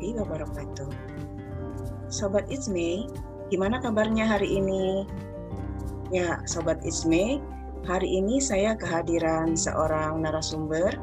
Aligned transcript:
Warahmatullahi 0.00 0.16
wabarakatuh. 0.24 0.88
Sobat 2.08 2.48
Isme, 2.48 3.04
gimana 3.52 3.84
kabarnya 3.84 4.24
hari 4.24 4.56
ini? 4.56 5.04
Ya, 6.08 6.40
Sobat 6.48 6.80
Isme, 6.88 7.44
hari 7.84 8.08
ini 8.08 8.40
saya 8.40 8.80
kehadiran 8.80 9.52
seorang 9.52 10.24
narasumber 10.24 10.96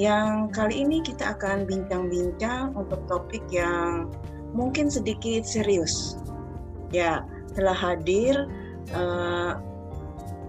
yang 0.00 0.48
kali 0.56 0.88
ini 0.88 1.04
kita 1.04 1.36
akan 1.36 1.68
bincang-bincang 1.68 2.72
untuk 2.72 3.04
topik 3.12 3.44
yang 3.52 4.08
mungkin 4.56 4.88
sedikit 4.88 5.44
serius. 5.44 6.16
Ya, 6.96 7.28
telah 7.52 7.76
hadir 7.76 8.48
uh, 8.96 9.60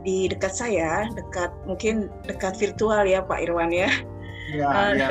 di 0.07 0.31
dekat 0.31 0.55
saya, 0.55 1.11
dekat 1.11 1.51
mungkin 1.67 2.07
dekat 2.23 2.55
virtual 2.55 3.03
ya 3.03 3.19
Pak 3.19 3.51
Irwan 3.51 3.75
ya 3.75 3.91
Ya, 4.49 4.67
uh, 4.67 4.91
ya, 4.97 5.07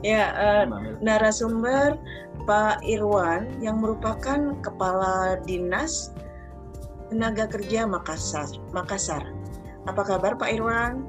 ya 0.00 0.24
uh, 0.34 0.64
narasumber 1.04 2.00
Pak 2.48 2.80
Irwan 2.82 3.46
yang 3.60 3.84
merupakan 3.84 4.56
Kepala 4.64 5.38
Dinas 5.44 6.16
Tenaga 7.12 7.46
Kerja 7.46 7.86
Makassar. 7.86 8.48
Makassar. 8.72 9.22
Apa 9.86 10.02
kabar 10.02 10.34
Pak 10.34 10.50
Irwan? 10.50 11.06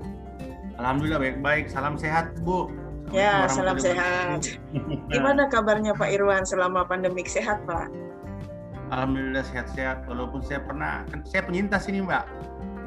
Alhamdulillah 0.77 1.17
baik-baik. 1.17 1.71
Salam 1.71 1.97
sehat 1.97 2.37
Bu. 2.45 2.69
Ya, 3.09 3.47
salam 3.47 3.79
sehat. 3.79 4.59
Gimana 5.13 5.47
kabarnya 5.47 5.95
Pak 5.95 6.11
Irwan 6.11 6.43
selama 6.43 6.85
pandemik 6.85 7.25
sehat 7.25 7.63
Pak? 7.65 7.89
Alhamdulillah 8.93 9.41
sehat-sehat. 9.47 10.05
Walaupun 10.05 10.43
saya 10.45 10.61
pernah, 10.61 11.07
kan 11.09 11.25
saya 11.25 11.41
penyintas 11.43 11.89
ini 11.89 12.03
Mbak 12.05 12.23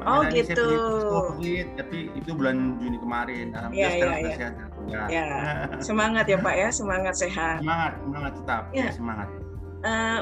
Oh 0.01 0.25
Makanya 0.25 0.41
gitu. 0.49 0.67
COVID, 1.09 1.65
tapi 1.77 1.97
itu 2.17 2.31
bulan 2.33 2.81
Juni 2.81 2.97
kemarin. 2.97 3.53
Alhamdulillah 3.53 3.93
ya, 3.93 3.97
sekarang 3.97 4.17
ya, 4.17 4.25
ya. 4.25 4.33
sehat. 4.33 4.53
Ya. 4.89 5.03
ya. 5.07 5.27
semangat 5.87 6.25
ya 6.25 6.37
Pak 6.41 6.55
ya, 6.57 6.69
semangat 6.73 7.15
sehat. 7.21 7.57
Semangat, 7.61 7.91
semangat 8.01 8.31
tetap. 8.41 8.63
Ya, 8.73 8.89
ya 8.89 8.91
semangat. 8.93 9.27
Uh, 9.81 10.19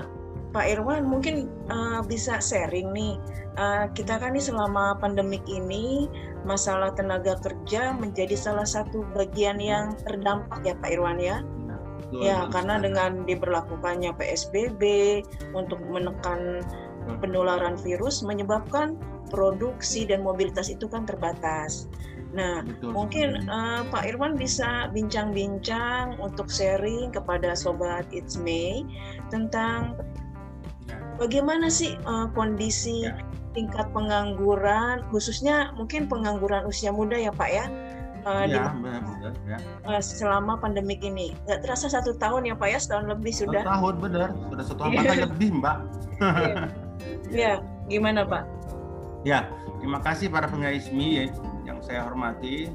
Pak 0.49 0.66
Irwan 0.66 1.05
mungkin 1.08 1.47
uh, 1.71 2.02
bisa 2.03 2.44
sharing 2.44 2.91
nih. 2.91 3.16
Uh, 3.55 3.88
kita 3.95 4.19
kan 4.19 4.36
nih 4.36 4.44
selama 4.44 4.97
pandemik 4.99 5.44
ini 5.47 6.11
masalah 6.43 6.91
tenaga 6.95 7.38
kerja 7.39 7.95
menjadi 7.95 8.36
salah 8.36 8.66
satu 8.66 9.03
bagian 9.16 9.61
yang 9.61 9.95
terdampak 10.03 10.59
ya 10.66 10.75
Pak 10.75 10.89
Irwan 10.91 11.19
ya. 11.21 11.39
Nah, 11.69 11.80
ya, 12.11 12.38
karena 12.49 12.81
dengan 12.81 13.23
diberlakukannya 13.30 14.11
PSBB 14.17 14.81
untuk 15.53 15.77
menekan 15.88 16.66
penularan 17.17 17.73
virus 17.81 18.21
menyebabkan 18.21 18.97
produksi 19.30 20.03
dan 20.09 20.25
mobilitas 20.25 20.67
itu 20.67 20.89
kan 20.89 21.05
terbatas. 21.05 21.88
Nah, 22.33 22.61
Betul. 22.61 22.94
mungkin 22.94 23.49
uh, 23.49 23.81
Pak 23.89 24.05
Irwan 24.05 24.38
bisa 24.38 24.89
bincang-bincang 24.94 26.21
untuk 26.21 26.45
sharing 26.49 27.09
kepada 27.09 27.58
sobat 27.58 28.05
It's 28.13 28.38
May 28.38 28.86
tentang 29.33 29.97
ya. 30.86 30.97
bagaimana 31.17 31.73
sih 31.73 31.97
uh, 32.05 32.30
kondisi 32.38 33.09
ya. 33.09 33.17
tingkat 33.58 33.89
pengangguran, 33.97 35.02
khususnya 35.09 35.73
mungkin 35.73 36.05
pengangguran 36.05 36.69
usia 36.69 36.93
muda 36.93 37.17
ya 37.17 37.33
Pak 37.33 37.49
ya. 37.49 37.66
Uh, 38.27 38.43
ya, 38.45 38.75
benar, 38.75 39.33
ya. 39.47 39.58
Uh, 39.88 40.03
selama 40.03 40.59
pandemik 40.59 40.99
ini 41.02 41.32
nggak 41.48 41.64
terasa 41.64 41.87
satu 41.87 42.11
tahun 42.20 42.52
ya 42.52 42.55
pak 42.59 42.67
ya 42.67 42.76
setahun 42.76 43.08
lebih 43.08 43.32
sudah 43.32 43.64
satu 43.64 43.71
tahun 43.71 43.93
benar 44.03 44.30
sudah 44.36 44.65
satu 44.67 44.76
tahun 44.76 44.92
bahkan 44.99 45.20
lebih 45.23 45.49
mbak 45.55 45.77
ya 47.32 47.64
gimana 47.89 48.21
Pak? 48.23 48.43
Ya, 49.27 49.52
terima 49.83 49.99
kasih 49.99 50.31
para 50.31 50.47
pengaismi 50.47 51.27
yang 51.67 51.83
saya 51.83 52.07
hormati. 52.07 52.71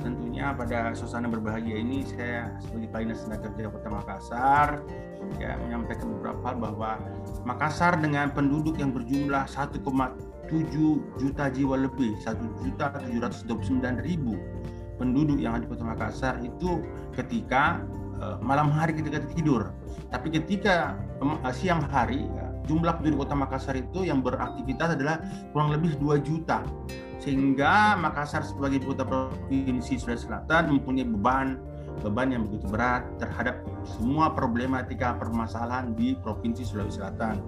Tentunya 0.00 0.52
pada 0.56 0.92
suasana 0.96 1.28
berbahagia 1.28 1.80
ini 1.80 2.04
saya 2.08 2.56
sebagai 2.60 2.88
Palinas 2.92 3.24
Tenaga 3.24 3.48
Kerja 3.52 3.68
Kota 3.72 3.88
Makassar 3.88 4.68
ya 5.40 5.56
menyampaikan 5.64 6.12
beberapa 6.18 6.40
hal 6.44 6.56
bahwa 6.60 6.90
Makassar 7.48 7.96
dengan 8.00 8.28
penduduk 8.32 8.76
yang 8.76 8.92
berjumlah 8.92 9.48
1,7 9.48 9.80
juta 11.20 11.44
jiwa 11.48 11.76
lebih, 11.88 12.16
1 12.20 12.64
juta 12.64 12.84
729 13.00 13.80
ribu 14.04 14.36
penduduk 14.96 15.40
yang 15.40 15.56
ada 15.56 15.64
di 15.64 15.70
Kota 15.72 15.84
Makassar 15.84 16.40
itu 16.44 16.84
ketika 17.16 17.82
uh, 18.20 18.36
malam 18.40 18.72
hari 18.72 18.96
ketika 18.96 19.24
tidur. 19.32 19.72
Tapi 20.12 20.32
ketika 20.32 20.96
uh, 21.20 21.52
siang 21.54 21.82
hari 21.88 22.24
ya, 22.24 22.43
jumlah 22.64 23.00
penduduk 23.00 23.26
kota 23.26 23.34
Makassar 23.36 23.74
itu 23.76 24.04
yang 24.04 24.20
beraktivitas 24.24 24.96
adalah 24.96 25.20
kurang 25.52 25.72
lebih 25.72 25.96
2 26.00 26.20
juta. 26.24 26.64
Sehingga 27.20 27.96
Makassar 27.96 28.44
sebagai 28.44 28.84
kota 28.84 29.04
provinsi 29.06 29.96
Sulawesi 29.96 30.28
Selatan 30.28 30.76
mempunyai 30.76 31.08
beban 31.08 31.56
beban 32.02 32.34
yang 32.34 32.50
begitu 32.50 32.66
berat 32.66 33.06
terhadap 33.22 33.62
semua 33.86 34.34
problematika 34.34 35.14
permasalahan 35.14 35.94
di 35.94 36.18
provinsi 36.18 36.66
Sulawesi 36.66 36.98
Selatan. 36.98 37.38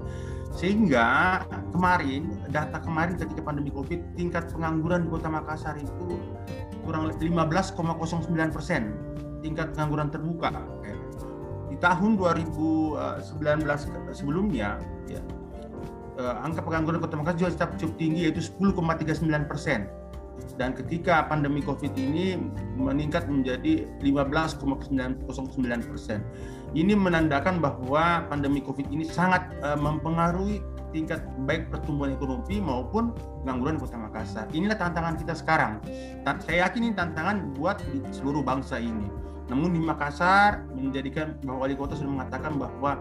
Sehingga 0.54 1.42
kemarin 1.74 2.30
data 2.54 2.78
kemarin 2.80 3.18
ketika 3.18 3.42
pandemi 3.42 3.74
Covid 3.74 4.00
tingkat 4.14 4.48
pengangguran 4.54 5.04
di 5.04 5.08
Kota 5.10 5.28
Makassar 5.28 5.74
itu 5.76 6.16
kurang 6.86 7.10
lebih 7.10 7.34
15,09 7.34 8.54
persen 8.54 8.94
tingkat 9.42 9.74
pengangguran 9.74 10.08
terbuka 10.08 10.54
di 11.76 11.84
tahun 11.84 12.16
2019 12.16 13.36
sebelumnya 14.16 14.80
ya, 15.04 15.20
eh, 16.16 16.36
angka 16.40 16.64
pengangguran 16.64 17.04
Kota 17.04 17.20
Makassar 17.20 17.36
juga 17.36 17.50
tetap 17.52 17.70
cukup 17.76 18.00
tinggi 18.00 18.24
yaitu 18.24 18.40
10,39 18.40 19.44
persen 19.44 19.84
dan 20.56 20.72
ketika 20.72 21.28
pandemi 21.28 21.60
COVID 21.60 21.92
ini 22.00 22.40
meningkat 22.80 23.28
menjadi 23.28 23.84
15,09 24.00 25.20
persen. 25.84 26.24
Ini 26.72 26.92
menandakan 26.92 27.60
bahwa 27.60 28.24
pandemi 28.28 28.60
COVID 28.64 28.88
ini 28.88 29.04
sangat 29.04 29.48
uh, 29.64 29.76
mempengaruhi 29.76 30.60
tingkat 30.92 31.24
baik 31.44 31.68
pertumbuhan 31.72 32.16
ekonomi 32.16 32.56
maupun 32.60 33.16
pengangguran 33.44 33.76
Kota 33.76 33.96
Makassar. 34.00 34.44
Inilah 34.52 34.76
tantangan 34.80 35.16
kita 35.20 35.36
sekarang. 35.36 35.80
Saya 36.24 36.68
yakin 36.68 36.88
ini 36.88 36.94
tantangan 36.96 37.56
buat 37.56 37.80
seluruh 38.12 38.44
bangsa 38.44 38.80
ini 38.80 39.08
namun 39.46 39.78
di 39.78 39.80
Makassar 39.82 40.66
menjadikan 40.74 41.38
bahwa 41.46 41.66
wali 41.66 41.78
kota 41.78 41.94
sudah 41.94 42.18
mengatakan 42.18 42.58
bahwa 42.58 42.98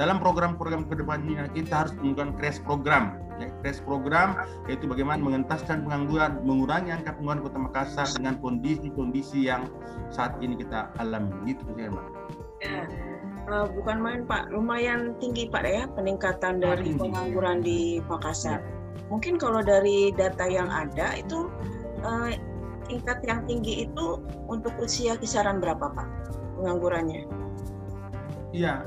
dalam 0.00 0.16
program-program 0.24 0.88
ke 0.88 0.96
depannya 0.96 1.52
kita 1.52 1.84
harus 1.84 1.92
menggunakan 2.00 2.32
crash 2.40 2.60
program. 2.64 3.20
Ya, 3.40 3.48
crash 3.60 3.80
program 3.84 4.40
yaitu 4.68 4.88
bagaimana 4.88 5.20
mengentaskan 5.20 5.84
pengangguran, 5.84 6.40
mengurangi 6.48 6.96
angka 6.96 7.12
pengangguran 7.16 7.40
kota 7.44 7.58
Makassar 7.60 8.08
dengan 8.16 8.40
kondisi-kondisi 8.40 9.52
yang 9.52 9.68
saat 10.08 10.36
ini 10.40 10.56
kita 10.56 10.88
alami. 10.96 11.32
Gitu 11.44 11.60
saya, 11.76 11.92
Mbak. 11.92 12.06
Ya, 12.62 12.80
uh, 13.52 13.66
bukan 13.68 13.96
main 14.00 14.22
Pak, 14.24 14.48
lumayan 14.48 15.12
tinggi 15.20 15.50
Pak 15.50 15.64
ya 15.66 15.84
peningkatan 15.92 16.62
dari 16.62 16.96
pengangguran 16.96 17.60
di 17.60 18.00
Makassar. 18.08 18.64
Ya. 18.64 18.68
Mungkin 19.12 19.36
kalau 19.36 19.60
dari 19.60 20.08
data 20.16 20.48
yang 20.48 20.72
ada 20.72 21.20
itu 21.20 21.52
uh, 22.00 22.32
tingkat 22.92 23.24
yang 23.24 23.40
tinggi 23.48 23.88
itu 23.88 24.20
untuk 24.52 24.76
usia 24.76 25.16
kisaran 25.16 25.64
berapa 25.64 25.88
Pak 25.88 26.08
penganggurannya? 26.60 27.24
Iya, 28.52 28.84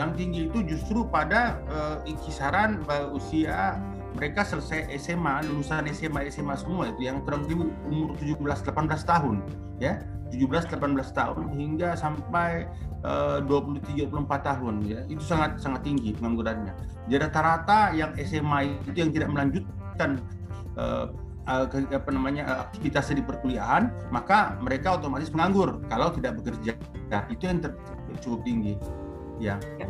yang 0.00 0.16
tinggi 0.16 0.48
itu 0.48 0.64
justru 0.64 1.04
pada 1.04 1.60
uh, 1.68 2.00
kisaran 2.24 2.80
uh, 2.88 3.12
usia 3.12 3.76
mereka 4.14 4.46
selesai 4.46 4.94
SMA, 4.96 5.44
lulusan 5.44 5.90
SMA 5.90 6.30
SMA 6.30 6.54
semua 6.56 6.88
itu 6.88 7.04
yang 7.04 7.20
kurang 7.26 7.44
lebih 7.44 7.68
umur 7.90 8.14
17 8.16 8.64
18 8.72 9.04
tahun 9.04 9.36
ya. 9.82 10.00
17 10.32 10.66
18 10.66 11.14
tahun 11.14 11.44
hingga 11.54 11.94
sampai 11.94 12.66
uh, 13.06 13.38
23 13.44 14.08
24 14.08 14.48
tahun 14.50 14.74
ya. 14.86 15.00
Itu 15.10 15.20
sangat 15.22 15.60
sangat 15.60 15.84
tinggi 15.84 16.14
penganggurannya. 16.16 16.72
Jadi 17.10 17.20
rata-rata 17.20 17.92
yang 17.92 18.16
SMA 18.18 18.80
itu 18.88 18.98
yang 18.98 19.10
tidak 19.12 19.28
melanjutkan 19.34 20.22
uh, 20.78 21.10
uh, 21.48 21.66
apa 21.70 22.10
namanya 22.10 22.42
uh, 22.48 22.58
aktivitasnya 22.68 23.20
di 23.20 23.24
perkuliahan, 23.24 23.92
maka 24.08 24.56
mereka 24.60 24.96
otomatis 24.96 25.30
menganggur 25.32 25.80
kalau 25.88 26.12
tidak 26.12 26.40
bekerja. 26.40 26.76
Nah, 27.12 27.24
itu 27.28 27.44
yang 27.48 27.60
ter 27.60 27.72
cukup 28.22 28.40
tinggi. 28.46 28.74
Ya. 29.42 29.58
ya. 29.82 29.86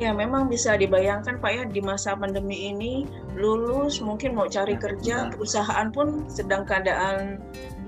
Ya, 0.00 0.16
memang 0.16 0.48
bisa 0.48 0.80
dibayangkan 0.80 1.44
Pak 1.44 1.52
ya 1.52 1.62
di 1.68 1.84
masa 1.84 2.16
pandemi 2.16 2.72
ini 2.72 3.04
lulus 3.36 4.00
mungkin 4.00 4.32
mau 4.32 4.48
cari 4.48 4.74
ya, 4.74 4.80
kerja, 4.80 5.16
benar. 5.28 5.32
perusahaan 5.36 5.86
pun 5.92 6.24
sedang 6.24 6.64
keadaan 6.64 7.36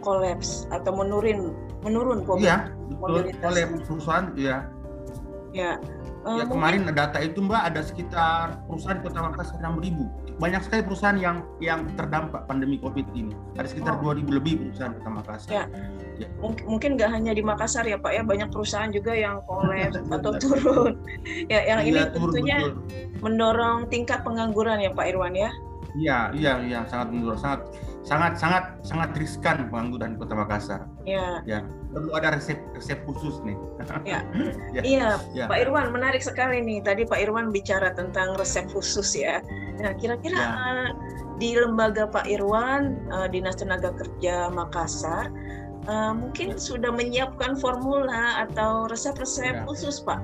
kolaps 0.05 0.69
atau 0.69 0.93
menurun 0.93 1.57
menurun 1.81 2.21
Iya, 2.37 2.69
betul. 3.01 3.33
Oleh 3.41 3.65
perusahaan 3.89 4.29
ya. 4.37 4.69
Ya. 5.57 5.81
Uh, 6.23 6.39
ya 6.39 6.45
kemarin 6.47 6.87
mungkin... 6.87 6.99
data 6.99 7.19
itu 7.19 7.39
Mbak 7.43 7.63
ada 7.75 7.81
sekitar 7.83 8.63
perusahaan 8.71 8.95
di 8.95 9.03
Kota 9.03 9.21
Makassar 9.27 9.59
6 9.59 9.83
ribu 9.83 10.07
banyak 10.43 10.63
sekali 10.65 10.83
perusahaan 10.83 11.19
yang 11.19 11.45
yang 11.63 11.85
terdampak 11.95 12.49
pandemi 12.51 12.81
COVID 12.81 13.15
ini. 13.15 13.31
Ada 13.55 13.71
sekitar 13.71 14.01
oh. 14.01 14.11
2000 14.17 14.39
lebih 14.43 14.53
perusahaan 14.59 14.93
Kota 14.97 15.11
Makassar. 15.13 15.51
Ya. 15.53 15.65
ya. 16.19 16.29
Mungkin 16.43 16.97
nggak 16.97 17.11
hanya 17.15 17.33
di 17.37 17.43
Makassar 17.45 17.85
ya 17.85 18.01
Pak 18.01 18.13
ya, 18.17 18.23
banyak 18.25 18.49
perusahaan 18.51 18.91
juga 18.91 19.13
yang 19.13 19.39
kolaps 19.49 20.03
atau 20.09 20.33
turun. 20.41 20.95
ya, 21.53 21.61
yang 21.69 21.81
ya, 21.85 21.89
ini 21.89 22.01
turun, 22.11 22.33
tentunya 22.33 22.59
betul. 22.59 22.75
mendorong 23.23 23.79
tingkat 23.93 24.25
pengangguran 24.25 24.83
ya 24.83 24.91
Pak 24.91 25.07
Irwan 25.13 25.35
ya. 25.37 25.51
Iya, 25.93 26.19
iya, 26.33 26.53
iya, 26.65 26.81
sangat 26.89 27.13
mendorong, 27.13 27.37
sangat 27.37 27.61
sangat 28.03 28.35
sangat 28.35 28.65
sangat 28.83 29.15
riskan 29.15 29.71
pengangguran 29.71 30.19
Kota 30.19 30.35
Makassar. 30.35 30.91
Ya. 31.07 31.39
Ya, 31.47 31.63
perlu 31.95 32.11
ada 32.19 32.35
resep 32.35 32.59
resep 32.75 32.99
khusus 33.07 33.39
nih. 33.47 33.55
Ya. 34.03 34.27
ya. 34.75 34.83
Iya, 34.83 35.09
ya. 35.35 35.45
Pak 35.47 35.59
Irwan 35.63 35.95
menarik 35.95 36.23
sekali 36.23 36.59
nih. 36.63 36.83
Tadi 36.83 37.07
Pak 37.07 37.19
Irwan 37.23 37.55
bicara 37.55 37.95
tentang 37.95 38.35
resep 38.35 38.67
khusus 38.75 39.15
ya. 39.15 39.39
Nah, 39.79 39.95
kira-kira 39.99 40.39
ya. 40.39 40.51
uh, 40.51 40.89
di 41.39 41.55
lembaga 41.55 42.11
Pak 42.11 42.27
Irwan, 42.27 42.99
uh, 43.15 43.27
Dinas 43.31 43.59
Tenaga 43.59 43.95
Kerja 43.95 44.51
Makassar, 44.51 45.31
uh, 45.87 46.13
mungkin 46.15 46.59
sudah 46.59 46.91
menyiapkan 46.91 47.59
formula 47.59 48.47
atau 48.47 48.91
resep-resep 48.91 49.63
ya. 49.63 49.65
khusus 49.67 50.03
Pak 50.03 50.19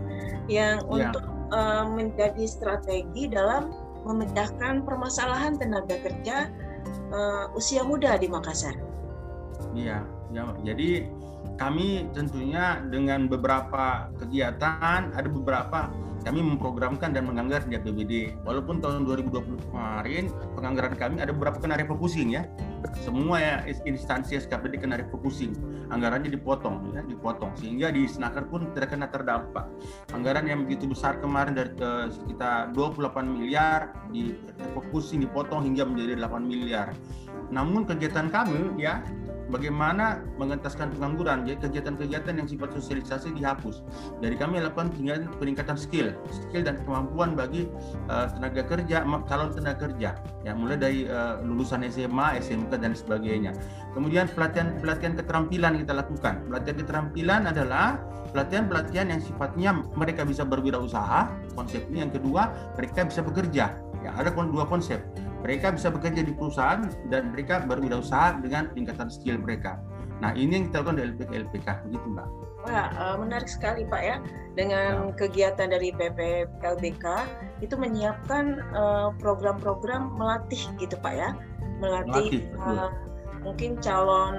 yang 0.51 0.83
ya. 0.91 1.11
untuk 1.15 1.25
uh, 1.55 1.87
menjadi 1.87 2.45
strategi 2.47 3.31
dalam 3.31 3.71
memecahkan 4.07 4.87
permasalahan 4.87 5.59
tenaga 5.59 5.99
kerja 6.01 6.49
uh, 7.13 7.53
usia 7.57 7.83
muda 7.85 8.17
di 8.17 8.27
Makassar. 8.31 8.77
Iya, 9.75 10.05
ya. 10.33 10.43
Jadi 10.63 11.09
kami 11.59 12.07
tentunya 12.15 12.79
dengan 12.87 13.27
beberapa 13.27 14.09
kegiatan 14.19 15.11
ada 15.11 15.29
beberapa 15.29 15.91
kami 16.27 16.43
memprogramkan 16.43 17.15
dan 17.15 17.27
menganggar 17.27 17.63
di 17.67 17.79
APBD. 17.79 18.35
Walaupun 18.43 18.83
tahun 18.83 19.07
2020 19.07 19.71
kemarin 19.71 20.31
penganggaran 20.59 20.95
kami 20.99 21.23
ada 21.23 21.31
beberapa 21.31 21.59
kena 21.63 21.79
refocusing 21.79 22.35
ya. 22.35 22.43
Semua 23.03 23.39
ya 23.39 23.55
instansi 23.87 24.39
SKPD 24.39 24.83
kena 24.83 24.99
refocusing. 24.99 25.55
Anggarannya 25.88 26.29
dipotong 26.29 26.93
ya, 26.93 27.00
dipotong 27.05 27.56
sehingga 27.56 27.88
di 27.88 28.05
Senaker 28.05 28.44
pun 28.49 28.69
tidak 28.76 28.93
kena 28.93 29.08
terdampak. 29.08 29.64
Anggaran 30.12 30.44
yang 30.44 30.69
begitu 30.69 30.88
besar 30.88 31.17
kemarin 31.19 31.56
dari 31.56 31.73
uh, 31.81 32.12
sekitar 32.12 32.76
28 32.76 33.25
miliar 33.25 33.96
di 34.12 34.37
refocusing 34.61 35.25
dipotong 35.25 35.64
hingga 35.64 35.88
menjadi 35.88 36.20
8 36.20 36.44
miliar. 36.44 36.93
Namun 37.49 37.88
kegiatan 37.88 38.29
kami 38.29 38.76
ya 38.76 39.00
bagaimana 39.49 40.23
mengentaskan 40.37 40.93
pengangguran, 40.97 41.45
jadi 41.49 41.59
kegiatan-kegiatan 41.65 42.35
yang 42.37 42.49
sifat 42.49 42.77
sosialisasi 42.77 43.35
dihapus. 43.37 43.83
Dari 44.21 44.37
kami 44.37 44.61
lakukan 44.61 44.93
peningkatan 45.41 45.77
skill, 45.77 46.12
skill 46.31 46.62
dan 46.65 46.81
kemampuan 46.85 47.35
bagi 47.35 47.69
uh, 48.09 48.29
tenaga 48.33 48.62
kerja, 48.65 49.05
calon 49.27 49.50
tenaga 49.53 49.89
kerja, 49.89 50.11
ya 50.45 50.53
mulai 50.53 50.77
dari 50.77 51.09
uh, 51.09 51.41
lulusan 51.43 51.85
SMA, 51.89 52.41
SMK 52.41 52.73
dan 52.79 52.93
sebagainya. 52.93 53.53
Kemudian 53.97 54.29
pelatihan-pelatihan 54.33 55.17
keterampilan 55.19 55.81
kita 55.83 55.93
lakukan. 55.97 56.44
Pelatihan 56.47 56.77
keterampilan 56.85 57.43
adalah 57.49 57.99
pelatihan-pelatihan 58.31 59.09
yang 59.09 59.21
sifatnya 59.25 59.71
mereka 59.97 60.23
bisa 60.29 60.44
berwirausaha, 60.44 61.33
konsepnya 61.56 62.05
yang 62.06 62.12
kedua 62.12 62.73
mereka 62.77 63.09
bisa 63.09 63.25
bekerja. 63.25 63.73
Ya, 63.99 64.15
ada 64.15 64.31
dua 64.31 64.62
konsep 64.62 65.03
mereka 65.43 65.70
bisa 65.70 65.88
bekerja 65.88 66.23
di 66.26 66.32
perusahaan 66.35 66.82
dan 67.08 67.31
mereka 67.31 67.62
berwirausaha 67.62 68.43
dengan 68.43 68.70
peningkatan 68.75 69.08
skill 69.08 69.38
mereka. 69.38 69.79
Nah, 70.19 70.35
ini 70.35 70.58
yang 70.58 70.64
kita 70.70 70.82
lakukan 70.82 70.96
di 70.99 71.02
LPK 71.14 71.31
LPK 71.46 71.69
begitu, 71.87 72.06
Mbak. 72.11 72.29
Wah, 72.67 72.87
uh, 72.99 73.17
menarik 73.23 73.46
sekali 73.46 73.87
Pak 73.87 74.02
ya. 74.02 74.17
Dengan 74.58 75.14
ya. 75.14 75.14
kegiatan 75.14 75.70
dari 75.70 75.94
PP 75.94 76.50
LBK 76.58 77.06
itu 77.62 77.75
menyiapkan 77.79 78.58
eh, 78.75 79.08
program-program 79.23 80.19
melatih 80.19 80.58
gitu 80.82 80.99
Pak 80.99 81.14
ya. 81.14 81.31
Melatih, 81.79 82.50
melatih 82.50 82.58
uh, 82.58 82.91
mungkin 83.46 83.79
calon 83.79 84.34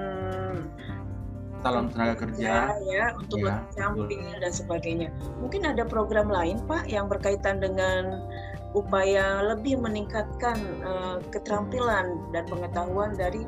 calon 1.60 1.92
tenaga 1.92 2.24
kerja 2.24 2.72
ya 2.88 3.12
untuk 3.16 3.44
ya, 3.44 3.64
tampil 3.72 4.20
dan 4.40 4.52
sebagainya. 4.52 5.08
Mungkin 5.40 5.64
ada 5.64 5.84
program 5.88 6.28
lain 6.28 6.60
Pak 6.68 6.88
yang 6.88 7.08
berkaitan 7.08 7.60
dengan 7.60 8.28
upaya 8.70 9.42
lebih 9.42 9.82
meningkatkan 9.82 10.58
uh, 10.86 11.18
keterampilan 11.34 12.18
dan 12.30 12.44
pengetahuan 12.46 13.18
dari 13.18 13.42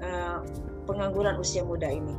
uh, 0.00 0.40
pengangguran 0.88 1.36
usia 1.36 1.60
muda 1.60 1.92
ini. 1.92 2.16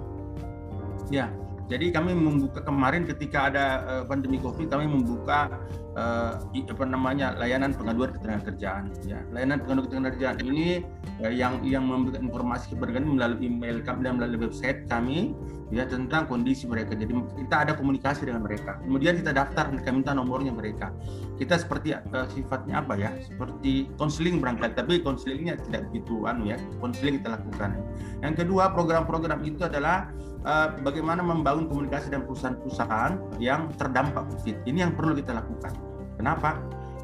Ya, 1.09 1.33
jadi 1.71 1.95
kami 1.95 2.12
membuka 2.12 2.60
kemarin 2.60 3.07
ketika 3.07 3.48
ada 3.48 3.65
uh, 3.88 4.04
pandemi 4.04 4.36
COVID 4.36 4.68
kami 4.68 4.83
membuka 4.83 5.48
uh, 5.95 6.44
apa 6.44 6.83
namanya 6.83 7.39
layanan 7.39 7.71
pengaduan 7.71 8.12
ketenagakerjaan. 8.12 8.92
Ya, 9.07 9.24
layanan 9.31 9.63
pengaduan 9.63 9.88
ketenagakerjaan 9.88 10.38
ini 10.44 10.83
uh, 11.24 11.31
yang 11.31 11.63
yang 11.63 11.88
memberikan 11.88 12.27
informasi 12.27 12.75
kepada 12.75 13.00
kami 13.00 13.15
melalui 13.15 13.48
email 13.48 13.80
kami 13.80 14.04
dan 14.04 14.19
melalui 14.19 14.44
website 14.44 14.83
kami 14.92 15.31
ya 15.71 15.88
tentang 15.88 16.27
kondisi 16.27 16.68
mereka. 16.68 17.00
Jadi 17.00 17.15
kita 17.15 17.56
ada 17.63 17.74
komunikasi 17.80 18.27
dengan 18.27 18.44
mereka. 18.44 18.83
Kemudian 18.83 19.24
kita 19.24 19.31
daftar, 19.31 19.71
kita 19.71 19.89
minta 19.95 20.12
nomornya 20.12 20.51
mereka. 20.51 20.92
Kita 21.39 21.56
seperti 21.56 21.95
uh, 21.95 22.27
sifatnya 22.27 22.83
apa 22.83 23.00
ya? 23.00 23.15
Seperti 23.24 23.88
konseling 23.95 24.44
berangkat, 24.44 24.75
tapi 24.75 25.00
konselingnya 25.00 25.56
tidak 25.71 25.88
begitu 25.89 26.27
anu 26.27 26.51
ya. 26.51 26.60
Konseling 26.83 27.24
kita 27.24 27.39
lakukan. 27.39 27.80
Yang 28.19 28.45
kedua, 28.45 28.75
program-program 28.75 29.48
itu 29.48 29.63
adalah 29.63 30.12
uh, 30.44 30.75
bagaimana 30.84 31.24
membangun 31.25 31.68
komunikasi 31.68 32.13
dengan 32.13 32.30
perusahaan-perusahaan 32.30 33.40
yang 33.42 33.72
terdampak 33.75 34.28
COVID. 34.30 34.68
Ini 34.68 34.78
yang 34.88 34.94
perlu 34.95 35.18
kita 35.18 35.36
lakukan. 35.36 35.74
Kenapa? 36.19 36.62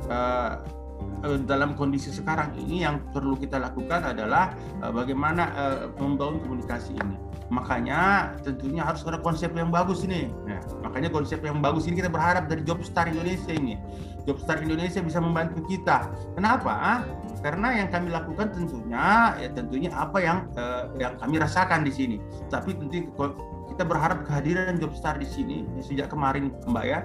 Uh, 0.07 0.55
dalam 1.47 1.75
kondisi 1.75 2.11
sekarang 2.11 2.55
ini 2.59 2.83
yang 2.83 2.99
perlu 3.11 3.35
kita 3.35 3.59
lakukan 3.59 4.03
adalah 4.03 4.55
bagaimana 4.91 5.51
membangun 5.99 6.43
komunikasi 6.43 6.95
ini 6.95 7.29
Makanya 7.49 8.33
tentunya 8.45 8.85
harus 8.85 9.01
ada 9.09 9.17
konsep 9.17 9.49
yang 9.57 9.73
bagus 9.73 10.05
ini. 10.05 10.29
Nah, 10.45 10.61
makanya 10.85 11.09
konsep 11.09 11.41
yang 11.41 11.57
bagus 11.59 11.89
ini 11.89 11.97
kita 11.97 12.09
berharap 12.09 12.45
dari 12.45 12.61
Jobstar 12.61 13.09
Indonesia 13.09 13.49
ini. 13.49 13.73
Jobstar 14.29 14.61
Indonesia 14.61 15.01
bisa 15.01 15.17
membantu 15.17 15.65
kita. 15.65 16.13
Kenapa? 16.37 17.01
Karena 17.39 17.71
yang 17.71 17.87
kami 17.87 18.11
lakukan 18.11 18.51
tentunya 18.51 19.35
ya 19.39 19.49
tentunya 19.55 19.89
apa 19.95 20.17
yang 20.19 20.47
eh, 20.59 20.83
yang 20.99 21.15
kami 21.15 21.39
rasakan 21.39 21.87
di 21.87 21.91
sini. 21.91 22.17
Tapi 22.51 22.75
tentu 22.75 23.09
kita 23.71 23.83
berharap 23.87 24.27
kehadiran 24.27 24.75
Jobstar 24.75 25.15
di 25.15 25.27
sini 25.29 25.63
ya, 25.79 25.81
sejak 25.81 26.07
kemarin 26.11 26.51
Mbak 26.67 26.85
ya 26.85 26.99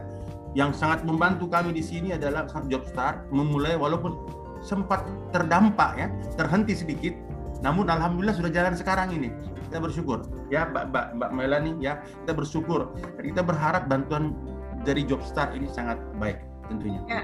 yang 0.59 0.75
sangat 0.75 1.07
membantu 1.07 1.47
kami 1.47 1.71
di 1.71 1.83
sini 1.83 2.15
adalah 2.15 2.51
Jobstar 2.67 3.27
memulai 3.31 3.79
walaupun 3.79 4.15
sempat 4.59 5.07
terdampak 5.31 5.95
ya 5.95 6.11
terhenti 6.35 6.75
sedikit 6.75 7.15
namun 7.63 7.87
alhamdulillah 7.87 8.35
sudah 8.35 8.51
jalan 8.51 8.75
sekarang 8.75 9.15
ini 9.15 9.31
kita 9.71 9.79
bersyukur 9.79 10.27
ya 10.51 10.67
Mbak 10.67 10.85
Mbak, 10.91 11.07
Mbak 11.15 11.31
Melani 11.31 11.73
ya 11.79 12.03
kita 12.27 12.33
bersyukur 12.35 12.91
kita 13.23 13.43
berharap 13.43 13.87
bantuan 13.87 14.35
dari 14.83 15.07
Jobstar 15.07 15.55
ini 15.57 15.71
sangat 15.71 15.97
baik 16.21 16.39
tentunya. 16.69 17.01
Ya, 17.09 17.23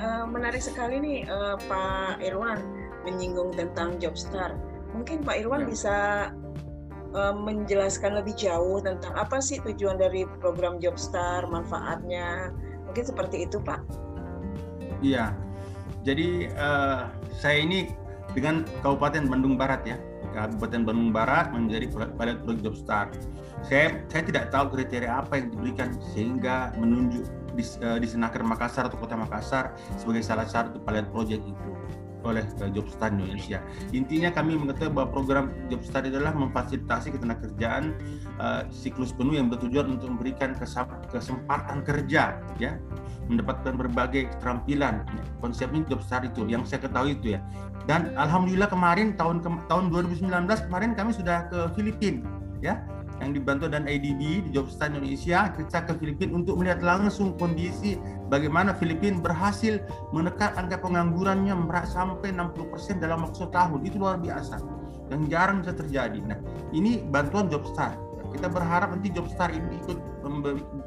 uh, 0.00 0.24
menarik 0.28 0.62
sekali 0.62 1.00
nih 1.00 1.18
uh, 1.28 1.56
Pak 1.68 2.22
Irwan 2.22 2.60
menyinggung 3.02 3.52
tentang 3.52 3.98
Jobstar. 3.98 4.54
Mungkin 4.94 5.24
Pak 5.24 5.36
Irwan 5.42 5.64
ya. 5.64 5.68
bisa 5.68 5.96
uh, 7.12 7.34
menjelaskan 7.34 8.16
lebih 8.20 8.36
jauh 8.36 8.80
tentang 8.80 9.12
apa 9.16 9.40
sih 9.42 9.60
tujuan 9.64 9.98
dari 9.98 10.24
program 10.40 10.78
Jobstar, 10.78 11.44
manfaatnya, 11.48 12.52
mungkin 12.88 13.04
seperti 13.04 13.48
itu 13.48 13.58
Pak. 13.60 13.80
Iya, 15.02 15.34
jadi 16.06 16.52
uh, 16.54 17.10
saya 17.34 17.66
ini 17.66 17.90
dengan 18.32 18.62
Kabupaten 18.86 19.26
Bandung 19.26 19.58
Barat 19.58 19.82
ya, 19.82 19.96
Kabupaten 20.32 20.86
Bandung 20.86 21.10
Barat 21.10 21.50
menjadi 21.50 21.90
pilot 21.90 22.10
proyek 22.16 22.60
Jobstar. 22.62 23.10
Saya 23.66 24.02
saya 24.10 24.22
tidak 24.26 24.44
tahu 24.50 24.74
kriteria 24.78 25.22
apa 25.22 25.38
yang 25.38 25.54
diberikan 25.54 25.90
sehingga 26.14 26.74
menunjuk 26.78 27.26
di, 27.54 27.64
uh, 27.84 27.98
di 28.00 28.08
Senaker 28.08 28.42
Makassar 28.44 28.88
atau 28.88 28.98
Kota 28.98 29.16
Makassar 29.16 29.76
sebagai 30.00 30.24
salah 30.24 30.48
satu 30.48 30.80
pilot 30.82 31.06
project 31.12 31.42
itu 31.44 31.70
oleh 32.22 32.46
uh, 32.62 32.70
Jobstar 32.70 33.10
Indonesia. 33.10 33.58
Intinya 33.90 34.30
kami 34.30 34.54
mengetahui 34.54 34.94
bahwa 34.94 35.08
program 35.10 35.44
Jobstar 35.66 36.06
adalah 36.06 36.30
memfasilitasi 36.34 37.18
ketenagakerjaan 37.18 37.94
uh, 38.38 38.62
siklus 38.70 39.10
penuh 39.10 39.36
yang 39.36 39.50
bertujuan 39.50 39.98
untuk 39.98 40.08
memberikan 40.10 40.54
kesempatan 41.10 41.82
kerja 41.82 42.38
ya. 42.58 42.78
Mendapatkan 43.30 43.78
berbagai 43.78 44.28
keterampilan 44.36 45.06
konsepnya 45.38 45.82
Jobstar 45.86 46.26
itu 46.26 46.46
yang 46.46 46.66
saya 46.66 46.82
ketahui 46.86 47.18
itu 47.18 47.38
ya. 47.38 47.40
Dan 47.90 48.14
alhamdulillah 48.14 48.70
kemarin 48.70 49.18
tahun 49.18 49.42
ke, 49.42 49.48
tahun 49.66 49.90
2019 49.90 50.30
kemarin 50.70 50.94
kami 50.94 51.10
sudah 51.10 51.50
ke 51.50 51.58
Filipina 51.74 52.22
ya 52.62 52.78
yang 53.22 53.32
dibantu 53.38 53.70
dan 53.70 53.86
IDB 53.86 54.42
di 54.44 54.50
Jobstar 54.50 54.90
Indonesia 54.90 55.54
kita 55.54 55.86
ke 55.86 55.94
Filipina 56.02 56.34
untuk 56.34 56.58
melihat 56.58 56.82
langsung 56.82 57.38
kondisi 57.38 57.94
bagaimana 58.26 58.74
Filipina 58.74 59.22
berhasil 59.22 59.78
menekan 60.10 60.58
angka 60.58 60.82
penganggurannya 60.82 61.54
sampai 61.86 62.34
60% 62.34 62.98
dalam 62.98 63.22
waktu 63.22 63.46
setahun. 63.46 63.80
Itu 63.86 63.96
luar 64.02 64.18
biasa. 64.18 64.58
Dan 65.06 65.30
jarang 65.30 65.62
bisa 65.62 65.76
terjadi. 65.76 66.18
Nah 66.24 66.38
ini 66.74 66.98
bantuan 67.06 67.46
Jobstar 67.46 67.94
kita 68.32 68.48
berharap 68.48 68.90
nanti 68.90 69.12
Jobstar 69.12 69.52
ini 69.52 69.78
ikut 69.78 69.98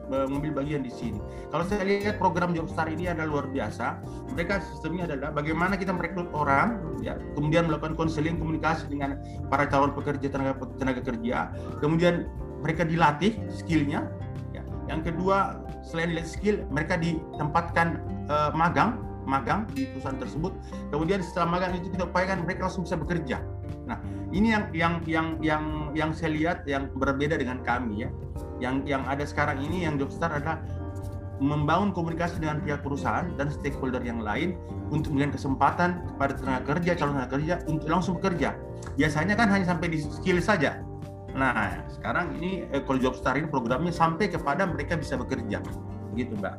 mengambil 0.10 0.52
bagian 0.64 0.82
di 0.82 0.92
sini. 0.92 1.22
Kalau 1.54 1.64
saya 1.68 1.86
lihat 1.86 2.18
program 2.18 2.52
Jobstar 2.58 2.90
ini 2.90 3.06
adalah 3.06 3.30
luar 3.30 3.46
biasa. 3.50 4.02
Mereka 4.34 4.64
sistemnya 4.74 5.06
adalah 5.08 5.32
bagaimana 5.32 5.78
kita 5.78 5.94
merekrut 5.94 6.30
orang, 6.34 6.82
ya, 7.06 7.16
kemudian 7.38 7.70
melakukan 7.70 7.94
konseling 7.94 8.42
komunikasi 8.42 8.90
dengan 8.90 9.22
para 9.48 9.70
calon 9.70 9.94
pekerja 9.94 10.28
tenaga 10.28 10.58
tenaga 10.82 11.02
kerja, 11.06 11.54
kemudian 11.80 12.26
mereka 12.66 12.84
dilatih 12.84 13.38
skillnya. 13.54 14.10
Ya. 14.52 14.66
Yang 14.90 15.14
kedua 15.14 15.62
selain 15.86 16.18
dilatih 16.18 16.32
skill, 16.32 16.56
mereka 16.74 16.98
ditempatkan 16.98 18.02
uh, 18.28 18.52
magang 18.52 19.00
magang 19.26 19.66
di 19.74 19.90
perusahaan 19.90 20.22
tersebut. 20.22 20.54
Kemudian 20.94 21.22
setelah 21.26 21.58
magang 21.58 21.74
itu 21.78 21.90
kita 21.90 22.06
upayakan 22.06 22.46
mereka 22.46 22.70
langsung 22.70 22.86
bisa 22.86 22.94
bekerja 22.94 23.42
Nah, 23.86 24.02
ini 24.36 24.52
yang 24.52 24.64
yang 24.76 24.94
yang 25.08 25.28
yang 25.40 25.64
yang 25.96 26.12
saya 26.12 26.36
lihat 26.36 26.68
yang 26.68 26.92
berbeda 26.92 27.40
dengan 27.40 27.64
kami 27.64 28.04
ya. 28.04 28.10
Yang 28.60 28.76
yang 28.84 29.04
ada 29.08 29.24
sekarang 29.24 29.64
ini 29.64 29.88
yang 29.88 29.96
Jobstar 29.96 30.36
adalah 30.36 30.60
membangun 31.40 31.92
komunikasi 31.92 32.40
dengan 32.40 32.64
pihak 32.64 32.84
perusahaan 32.84 33.28
dan 33.36 33.52
stakeholder 33.52 34.00
yang 34.04 34.24
lain 34.24 34.56
untuk 34.92 35.12
memberikan 35.12 35.36
kesempatan 35.36 35.90
kepada 36.16 36.34
tenaga 36.36 36.64
kerja, 36.76 36.92
calon 36.96 37.14
tenaga 37.20 37.32
kerja 37.36 37.56
untuk 37.68 37.88
langsung 37.88 38.14
bekerja. 38.20 38.56
Biasanya 38.96 39.36
kan 39.40 39.48
hanya 39.52 39.66
sampai 39.68 39.88
di 39.92 40.00
skill 40.04 40.40
saja. 40.40 40.80
Nah, 41.36 41.84
sekarang 41.92 42.40
ini 42.40 42.64
eh, 42.72 42.80
kalau 42.84 43.00
Jobstar 43.00 43.36
ini 43.36 43.48
programnya 43.52 43.92
sampai 43.92 44.32
kepada 44.32 44.64
mereka 44.68 44.96
bisa 44.96 45.20
bekerja. 45.20 45.60
Gitu, 46.16 46.32
Mbak. 46.40 46.56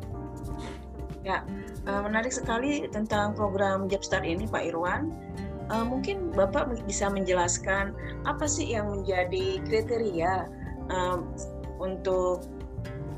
Ya, 1.24 1.40
eh, 1.88 2.00
menarik 2.04 2.32
sekali 2.32 2.84
tentang 2.92 3.32
program 3.32 3.88
Jobstar 3.88 4.20
ini, 4.20 4.44
Pak 4.44 4.62
Irwan. 4.68 5.12
Eh, 5.66 5.84
mungkin 5.84 6.30
Bapak 6.30 6.70
bisa 6.86 7.10
menjelaskan 7.10 7.90
apa 8.22 8.46
sih 8.46 8.70
yang 8.70 8.86
menjadi 8.90 9.58
kriteria 9.66 10.46
untuk 11.82 12.46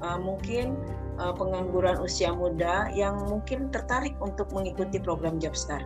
mungkin 0.01 0.79
uh, 1.19 1.35
pengangguran 1.35 1.99
usia 2.01 2.31
muda 2.31 2.89
yang 2.95 3.19
mungkin 3.27 3.69
tertarik 3.75 4.15
untuk 4.23 4.49
mengikuti 4.55 5.03
program 5.03 5.37
Jobstar? 5.43 5.83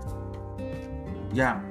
Ya, 1.33 1.65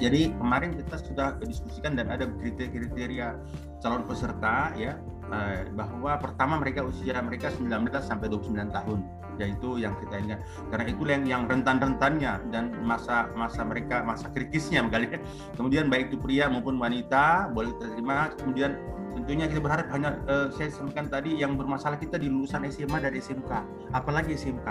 jadi 0.00 0.32
kemarin 0.40 0.72
kita 0.80 0.96
sudah 1.04 1.36
diskusikan 1.44 2.00
dan 2.00 2.08
ada 2.08 2.24
kriteria-kriteria 2.40 3.36
calon 3.84 4.02
peserta 4.08 4.72
ya 4.76 4.96
uh, 5.28 5.68
bahwa 5.76 6.16
pertama 6.16 6.56
mereka 6.60 6.84
usia 6.84 7.20
mereka 7.20 7.52
19 7.52 7.68
sampai 8.00 8.26
29 8.32 8.56
tahun 8.72 8.98
yaitu 9.40 9.80
yang 9.80 9.96
kita 9.96 10.20
ingat. 10.20 10.38
Karena 10.68 10.84
itu 10.92 11.02
yang 11.08 11.24
yang 11.24 11.42
rentan-rentannya 11.48 12.52
dan 12.52 12.76
masa 12.84 13.32
masa 13.32 13.64
mereka 13.64 14.04
masa 14.04 14.28
kritisnya 14.28 14.84
kali 14.92 15.08
kemudian 15.56 15.88
baik 15.88 16.12
itu 16.12 16.18
pria 16.20 16.46
maupun 16.52 16.76
wanita 16.76 17.48
boleh 17.50 17.72
terima. 17.80 18.30
Kemudian 18.36 18.76
tentunya 19.16 19.50
kita 19.50 19.60
berharap 19.60 19.86
hanya 19.90 20.20
uh, 20.30 20.48
saya 20.54 20.70
sampaikan 20.70 21.10
tadi 21.10 21.34
yang 21.40 21.58
bermasalah 21.58 21.98
kita 21.98 22.20
di 22.20 22.30
lulusan 22.30 22.62
SMA 22.70 23.02
dan 23.02 23.12
SMK 23.14 23.52
apalagi 23.90 24.38
SMK 24.38 24.68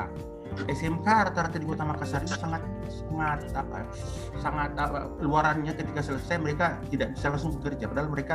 SMK 0.67 1.07
rata-rata 1.07 1.57
di 1.61 1.67
Kota 1.67 1.85
Makassar 1.85 2.25
itu 2.25 2.35
sangat 2.35 2.65
sangat 2.89 3.39
apa 3.53 3.85
sangat 4.41 4.71
apa, 4.75 5.07
luarannya 5.21 5.71
ketika 5.77 6.01
selesai 6.01 6.41
mereka 6.41 6.81
tidak 6.89 7.13
bisa 7.15 7.29
langsung 7.29 7.53
bekerja. 7.59 7.85
Padahal 7.85 8.09
mereka 8.09 8.33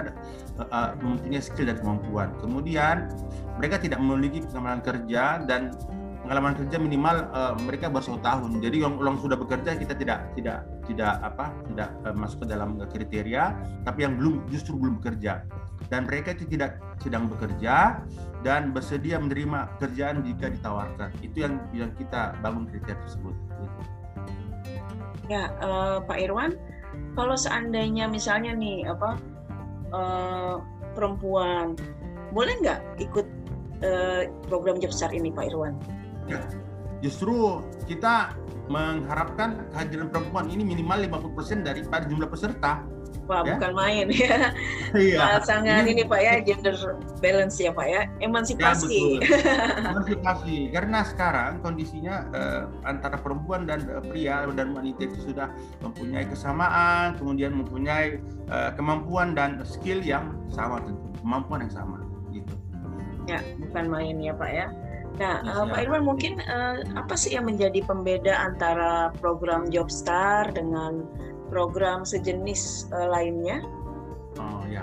uh, 0.63 0.95
mempunyai 1.03 1.43
skill 1.43 1.69
dan 1.69 1.83
kemampuan. 1.83 2.31
Kemudian 2.39 3.11
mereka 3.59 3.77
tidak 3.83 3.99
memiliki 3.99 4.47
pengalaman 4.47 4.81
kerja 4.81 5.43
dan 5.45 5.75
pengalaman 6.25 6.57
kerja 6.57 6.81
minimal 6.81 7.29
uh, 7.37 7.55
mereka 7.61 7.93
baru 7.93 8.05
satu 8.09 8.21
tahun. 8.25 8.65
Jadi 8.65 8.81
yang, 8.81 8.97
yang 8.97 9.21
sudah 9.21 9.37
bekerja 9.37 9.77
kita 9.77 9.93
tidak 9.93 10.33
tidak 10.33 10.65
tidak 10.89 11.21
apa 11.21 11.53
tidak 11.69 11.93
uh, 12.09 12.17
masuk 12.17 12.43
ke 12.43 12.47
dalam 12.49 12.81
kriteria, 12.81 13.53
tapi 13.85 14.09
yang 14.09 14.17
belum 14.17 14.49
justru 14.49 14.75
belum 14.81 15.05
bekerja 15.05 15.45
dan 15.93 16.09
mereka 16.09 16.33
itu 16.33 16.49
tidak 16.49 16.81
sedang 17.03 17.29
bekerja 17.29 18.01
dan 18.45 18.73
bersedia 18.73 19.21
menerima 19.21 19.69
kerjaan 19.81 20.25
jika 20.25 20.53
ditawarkan. 20.53 21.11
Itu 21.21 21.45
yang 21.45 21.61
yang 21.77 21.91
kita 21.97 22.37
bangun 22.41 22.69
kriteria 22.69 22.97
tersebut. 23.05 23.35
Ya, 25.29 25.49
uh, 25.65 26.05
Pak 26.05 26.21
Irwan, 26.21 26.57
kalau 27.17 27.37
seandainya 27.37 28.09
misalnya 28.09 28.53
nih 28.53 28.85
apa 28.89 29.17
uh, 29.93 30.57
perempuan 30.93 31.77
boleh 32.33 32.55
nggak 32.61 32.81
ikut 33.01 33.27
uh, 33.85 34.29
program 34.49 34.77
Jobstar 34.81 35.13
ini, 35.17 35.33
Pak 35.33 35.53
Irwan? 35.53 35.77
Ya, 36.25 36.41
justru 37.05 37.61
kita 37.85 38.33
mengharapkan 38.69 39.69
kehadiran 39.73 40.09
perempuan 40.09 40.49
ini 40.49 40.65
minimal 40.65 41.05
50% 41.21 41.69
daripada 41.69 42.09
jumlah 42.09 42.29
peserta. 42.33 42.81
Wah, 43.25 43.41
ya? 43.41 43.57
bukan 43.57 43.73
main 43.73 44.07
ya. 44.13 44.53
Iya. 44.93 45.41
Sangat 45.43 45.89
ini, 45.89 45.97
ini 45.97 46.03
Pak 46.05 46.21
ya 46.21 46.35
gender 46.45 46.77
balance 47.25 47.57
ya 47.57 47.73
Pak 47.73 47.87
ya. 47.89 48.03
Emansipasi. 48.21 49.25
Ya, 49.25 49.89
Emansipasi. 49.91 50.69
Karena 50.69 51.01
sekarang 51.09 51.65
kondisinya 51.65 52.29
uh, 52.37 52.63
antara 52.85 53.17
perempuan 53.17 53.65
dan 53.65 53.89
uh, 53.89 54.05
pria 54.05 54.45
dan 54.53 54.77
wanita 54.77 55.09
itu 55.09 55.33
sudah 55.33 55.49
mempunyai 55.81 56.29
kesamaan, 56.29 57.17
kemudian 57.17 57.57
mempunyai 57.57 58.21
uh, 58.53 58.71
kemampuan 58.77 59.33
dan 59.33 59.65
skill 59.65 60.05
yang 60.05 60.37
sama 60.53 60.85
tentu, 60.85 61.09
kemampuan 61.25 61.65
yang 61.65 61.73
sama 61.73 62.05
gitu. 62.29 62.53
Ya, 63.25 63.41
bukan 63.57 63.89
main 63.89 64.21
ya 64.21 64.37
Pak 64.37 64.51
ya. 64.53 64.69
Nah, 65.15 65.47
uh, 65.47 65.65
Pak 65.71 65.87
Irwan 65.87 66.03
mungkin 66.03 66.43
uh, 66.43 66.83
apa 66.99 67.15
sih 67.15 67.39
yang 67.39 67.47
menjadi 67.47 67.87
pembeda 67.87 68.35
antara 68.35 69.15
program 69.23 69.71
Jobstar 69.71 70.51
dengan 70.51 71.07
program 71.55 72.03
sejenis 72.03 72.91
uh, 72.91 73.07
lainnya? 73.15 73.63
Oh 74.43 74.67
ya, 74.67 74.83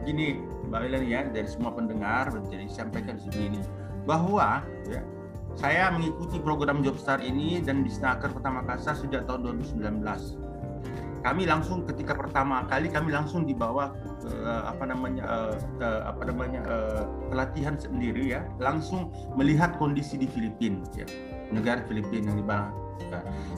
begini 0.00 0.40
Mbak 0.72 0.80
Wilan 0.86 1.04
ya 1.04 1.20
dari 1.28 1.44
semua 1.44 1.76
pendengar 1.76 2.32
jadi 2.48 2.64
sampaikan 2.72 3.20
di 3.20 3.28
sini 3.28 3.60
bahwa 4.08 4.64
ya 4.88 5.04
saya 5.58 5.92
mengikuti 5.92 6.40
program 6.40 6.80
Jobstar 6.80 7.20
ini 7.20 7.60
dan 7.60 7.84
di 7.84 7.92
Snaker 7.92 8.32
Kota 8.32 8.48
Makassar 8.48 8.96
sejak 8.96 9.28
tahun 9.28 9.60
2019 9.60 10.00
kami 11.20 11.44
langsung 11.44 11.84
ketika 11.84 12.16
pertama 12.16 12.64
kali 12.68 12.88
kami 12.88 13.12
langsung 13.12 13.44
dibawa 13.44 13.92
uh, 14.44 14.62
apa 14.68 14.84
namanya 14.88 15.24
uh, 15.28 15.54
uh, 15.80 16.02
apa 16.08 16.22
namanya 16.28 16.60
uh, 16.64 17.02
pelatihan 17.28 17.76
sendiri 17.76 18.36
ya 18.36 18.40
langsung 18.56 19.12
melihat 19.36 19.76
kondisi 19.76 20.16
di 20.16 20.24
Filipina 20.28 20.80
ya 20.96 21.04
negara 21.50 21.82
Filipina 21.84 22.30
yang 22.30 22.38
di 22.40 22.46
bawah. 22.46 22.72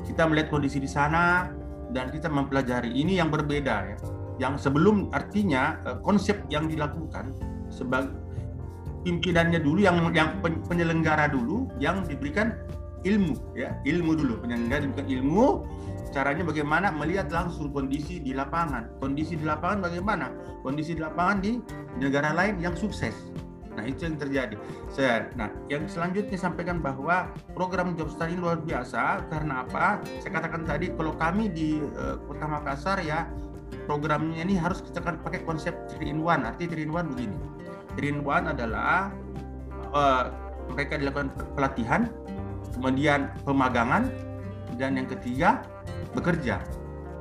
Kita 0.09 0.25
melihat 0.25 0.49
kondisi 0.49 0.81
di 0.81 0.89
sana 0.89 1.53
dan 1.93 2.09
kita 2.09 2.31
mempelajari. 2.33 2.89
Ini 2.89 3.21
yang 3.21 3.29
berbeda 3.29 3.77
ya 3.85 3.97
yang 4.41 4.57
sebelum 4.57 5.13
artinya 5.13 5.77
uh, 5.85 5.99
konsep 6.01 6.41
yang 6.49 6.67
dilakukan 6.67 7.31
sebagai 7.69 8.11
pimpinannya 9.03 9.61
dulu 9.63 9.83
yang 9.83 9.99
yang 10.15 10.39
penyelenggara 10.43 11.31
dulu 11.31 11.69
yang 11.83 12.07
diberikan 12.07 12.55
ilmu 13.03 13.35
ya 13.59 13.75
ilmu 13.83 14.15
dulu 14.15 14.39
penyelenggara 14.47 14.87
diberikan 14.87 15.09
ilmu 15.11 15.47
caranya 16.13 16.45
bagaimana 16.45 16.93
melihat 16.93 17.33
langsung 17.33 17.73
kondisi 17.73 18.21
di 18.21 18.37
lapangan. 18.37 19.01
Kondisi 19.01 19.35
di 19.35 19.49
lapangan 19.49 19.89
bagaimana? 19.89 20.29
Kondisi 20.61 20.95
di 20.95 21.01
lapangan 21.01 21.41
di 21.41 21.59
negara 21.99 22.37
lain 22.37 22.61
yang 22.61 22.77
sukses. 22.77 23.17
Nah 23.73 23.89
itu 23.89 24.05
yang 24.05 24.21
terjadi. 24.21 24.57
Saya, 24.93 25.33
nah 25.33 25.49
yang 25.73 25.89
selanjutnya 25.89 26.37
sampaikan 26.37 26.85
bahwa 26.85 27.33
program 27.57 27.97
Jobstar 27.97 28.29
ini 28.29 28.45
luar 28.45 28.61
biasa 28.61 29.25
karena 29.33 29.65
apa? 29.65 30.05
Saya 30.21 30.33
katakan 30.37 30.69
tadi 30.69 30.93
kalau 30.93 31.17
kami 31.17 31.49
di 31.49 31.81
uh, 31.81 32.21
Kota 32.29 32.45
Makassar 32.45 33.01
ya 33.01 33.25
programnya 33.89 34.45
ini 34.45 34.61
harus 34.61 34.85
kita 34.85 35.01
kan 35.01 35.17
pakai 35.25 35.41
konsep 35.49 35.73
3 35.97 36.05
in 36.05 36.21
1. 36.21 36.45
Arti 36.45 36.69
3 36.69 36.85
in 36.85 36.93
1 36.93 37.13
begini. 37.17 37.37
3 37.97 38.13
in 38.13 38.21
1 38.21 38.53
adalah 38.53 39.09
uh, 39.97 40.29
mereka 40.69 41.01
dilakukan 41.01 41.33
pelatihan, 41.57 42.13
kemudian 42.77 43.33
pemagangan, 43.49 44.13
dan 44.77 44.97
yang 44.97 45.09
ketiga 45.09 45.65
bekerja. 46.13 46.61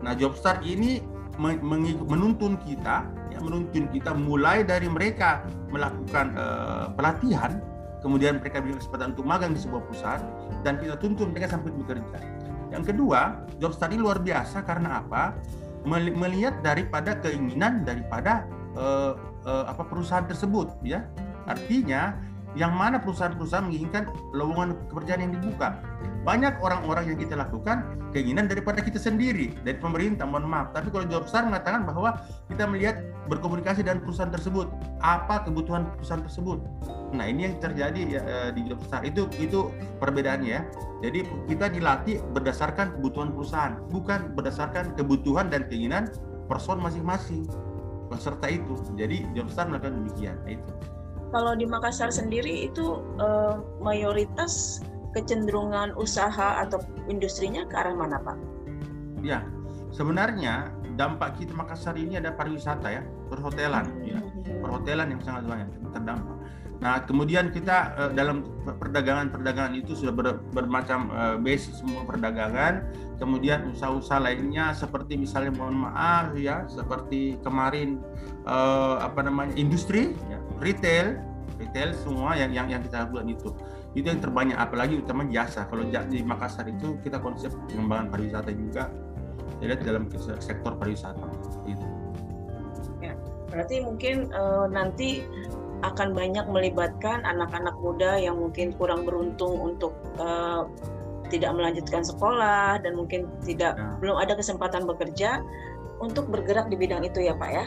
Nah, 0.02 0.14
Jobstart 0.18 0.66
ini 0.66 1.00
menuntun 1.40 2.60
kita, 2.62 3.08
ya, 3.34 3.40
menuntun 3.42 3.90
kita 3.90 4.14
mulai 4.14 4.62
dari 4.62 4.86
mereka 4.86 5.48
melakukan 5.74 6.36
uh, 6.38 6.86
pelatihan, 6.94 7.64
kemudian 8.04 8.38
mereka 8.38 8.62
bisa 8.62 8.82
kesempatan 8.84 9.14
untuk 9.18 9.26
magang 9.26 9.56
di 9.56 9.62
sebuah 9.62 9.82
perusahaan, 9.90 10.22
dan 10.62 10.78
kita 10.78 10.98
tuntun 11.02 11.34
mereka 11.34 11.58
sampai 11.58 11.74
bekerja. 11.74 12.18
Yang 12.70 12.94
kedua, 12.94 13.48
Jobstart 13.58 13.92
ini 13.96 14.02
luar 14.06 14.22
biasa 14.22 14.64
karena 14.64 15.02
apa? 15.02 15.34
Melihat 15.88 16.62
daripada 16.62 17.18
keinginan 17.18 17.82
daripada 17.82 18.46
uh, 18.78 19.18
uh, 19.48 19.66
apa 19.66 19.82
perusahaan 19.88 20.28
tersebut, 20.30 20.70
ya. 20.86 21.10
Artinya 21.50 22.22
yang 22.56 22.76
mana 22.76 23.00
perusahaan-perusahaan 23.00 23.68
menginginkan 23.68 24.12
lowongan 24.36 24.76
pekerjaan 24.92 25.24
yang 25.24 25.34
dibuka. 25.40 25.80
Banyak 26.22 26.62
orang-orang 26.62 27.10
yang 27.10 27.18
kita 27.18 27.34
lakukan 27.34 27.98
keinginan 28.14 28.46
daripada 28.46 28.84
kita 28.84 29.02
sendiri, 29.02 29.56
dari 29.66 29.80
pemerintah, 29.80 30.28
mohon 30.28 30.46
maaf. 30.46 30.70
Tapi 30.76 30.94
kalau 30.94 31.08
Jobstar 31.10 31.48
mengatakan 31.48 31.88
bahwa 31.88 32.22
kita 32.52 32.68
melihat 32.70 33.02
berkomunikasi 33.26 33.82
dengan 33.82 34.04
perusahaan 34.06 34.30
tersebut, 34.30 34.70
apa 35.02 35.48
kebutuhan 35.48 35.90
perusahaan 35.98 36.22
tersebut. 36.22 36.60
Nah 37.16 37.26
ini 37.26 37.50
yang 37.50 37.56
terjadi 37.58 38.02
ya, 38.06 38.22
eh, 38.22 38.50
di 38.54 38.68
Jobstar 38.70 39.02
itu 39.08 39.26
itu 39.42 39.72
perbedaannya 39.98 40.52
ya. 40.52 40.62
Jadi 41.02 41.26
kita 41.50 41.74
dilatih 41.74 42.22
berdasarkan 42.36 43.00
kebutuhan 43.00 43.34
perusahaan, 43.34 43.74
bukan 43.90 44.38
berdasarkan 44.38 44.94
kebutuhan 44.94 45.50
dan 45.50 45.66
keinginan 45.66 46.12
person 46.46 46.78
masing-masing 46.78 47.50
peserta 48.12 48.46
itu. 48.46 48.78
Jadi 49.00 49.26
Jobstar 49.34 49.72
melakukan 49.72 50.06
demikian. 50.06 50.38
Itu 50.46 50.70
kalau 51.32 51.56
di 51.56 51.64
Makassar 51.66 52.12
sendiri 52.12 52.68
itu 52.68 53.00
uh, 53.18 53.64
mayoritas 53.80 54.84
kecenderungan 55.16 55.96
usaha 55.96 56.64
atau 56.64 56.80
industrinya 57.08 57.68
ke 57.68 57.76
arah 57.76 57.96
mana 57.96 58.20
Pak? 58.20 58.38
Ya, 59.24 59.44
sebenarnya 59.96 60.72
dampak 60.96 61.40
kita 61.40 61.56
Makassar 61.56 61.96
ini 61.96 62.20
ada 62.20 62.36
pariwisata 62.36 62.88
ya, 62.92 63.04
perhotelan 63.32 63.88
ya, 64.04 64.20
hmm. 64.20 64.60
perhotelan 64.60 65.08
yang 65.16 65.22
sangat 65.24 65.44
banyak 65.48 65.68
terdampak. 65.96 66.38
Nah, 66.82 66.98
kemudian 67.06 67.54
kita 67.54 67.94
uh, 67.94 68.12
dalam 68.12 68.42
perdagangan-perdagangan 68.66 69.78
itu 69.78 69.94
sudah 69.94 70.10
ber, 70.18 70.42
bermacam 70.50 71.14
uh, 71.14 71.38
base 71.38 71.72
semua 71.72 72.04
perdagangan. 72.04 72.84
kemudian 73.22 73.70
usaha-usaha 73.70 74.18
lainnya 74.18 74.74
seperti 74.74 75.14
misalnya 75.14 75.54
mohon 75.54 75.86
maaf 75.86 76.34
ya 76.34 76.66
seperti 76.66 77.38
kemarin 77.46 78.02
uh, 78.50 78.98
apa 78.98 79.22
namanya 79.22 79.54
industri 79.62 80.18
ya, 80.26 80.41
retail 80.62 81.18
retail 81.60 81.90
semua 81.98 82.38
yang 82.38 82.54
yang 82.54 82.68
yang 82.70 82.82
kita 82.82 83.06
lakukan 83.06 83.28
itu 83.28 83.50
itu 83.92 84.08
yang 84.08 84.22
terbanyak 84.24 84.56
apalagi 84.56 85.02
utama 85.04 85.28
jasa 85.28 85.68
kalau 85.68 85.84
di 85.84 86.24
Makassar 86.24 86.64
itu 86.72 86.96
kita 87.04 87.20
konsep 87.20 87.52
pengembangan 87.68 88.08
pariwisata 88.08 88.52
juga 88.56 88.88
ya 89.60 89.76
dalam 89.78 90.08
sektor 90.40 90.74
pariwisata 90.80 91.22
itu 91.68 91.86
ya 93.04 93.14
berarti 93.52 93.84
mungkin 93.84 94.32
uh, 94.32 94.66
nanti 94.72 95.28
akan 95.82 96.14
banyak 96.14 96.46
melibatkan 96.46 97.26
anak-anak 97.26 97.74
muda 97.82 98.16
yang 98.22 98.38
mungkin 98.38 98.72
kurang 98.78 99.04
beruntung 99.04 99.58
untuk 99.58 99.98
uh, 100.22 100.70
tidak 101.34 101.52
melanjutkan 101.58 102.06
sekolah 102.06 102.78
dan 102.84 102.94
mungkin 102.94 103.26
tidak 103.42 103.76
ya. 103.80 103.98
belum 103.98 104.20
ada 104.20 104.38
kesempatan 104.38 104.86
bekerja 104.86 105.42
untuk 106.04 106.30
bergerak 106.30 106.70
di 106.70 106.76
bidang 106.78 107.02
itu 107.08 107.24
ya 107.24 107.34
Pak 107.34 107.50
ya? 107.50 107.66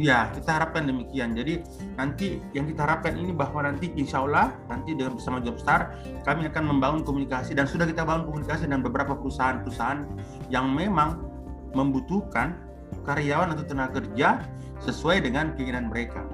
Ya, 0.00 0.32
kita 0.32 0.56
harapkan 0.56 0.88
demikian. 0.88 1.36
Jadi 1.36 1.60
nanti 2.00 2.40
yang 2.56 2.64
kita 2.64 2.88
harapkan 2.88 3.20
ini 3.20 3.36
bahwa 3.36 3.68
nanti 3.68 3.92
insya 4.00 4.24
Allah 4.24 4.56
nanti 4.72 4.96
dengan 4.96 5.20
bersama 5.20 5.44
Jobstar 5.44 5.92
kami 6.24 6.48
akan 6.48 6.64
membangun 6.72 7.04
komunikasi 7.04 7.52
dan 7.52 7.68
sudah 7.68 7.84
kita 7.84 8.08
bangun 8.08 8.24
komunikasi 8.24 8.64
dengan 8.64 8.80
beberapa 8.80 9.12
perusahaan-perusahaan 9.12 10.08
yang 10.48 10.72
memang 10.72 11.20
membutuhkan 11.76 12.56
karyawan 13.04 13.52
atau 13.52 13.64
tenaga 13.68 14.00
kerja 14.00 14.40
sesuai 14.80 15.20
dengan 15.20 15.52
keinginan 15.52 15.92
mereka 15.92 16.24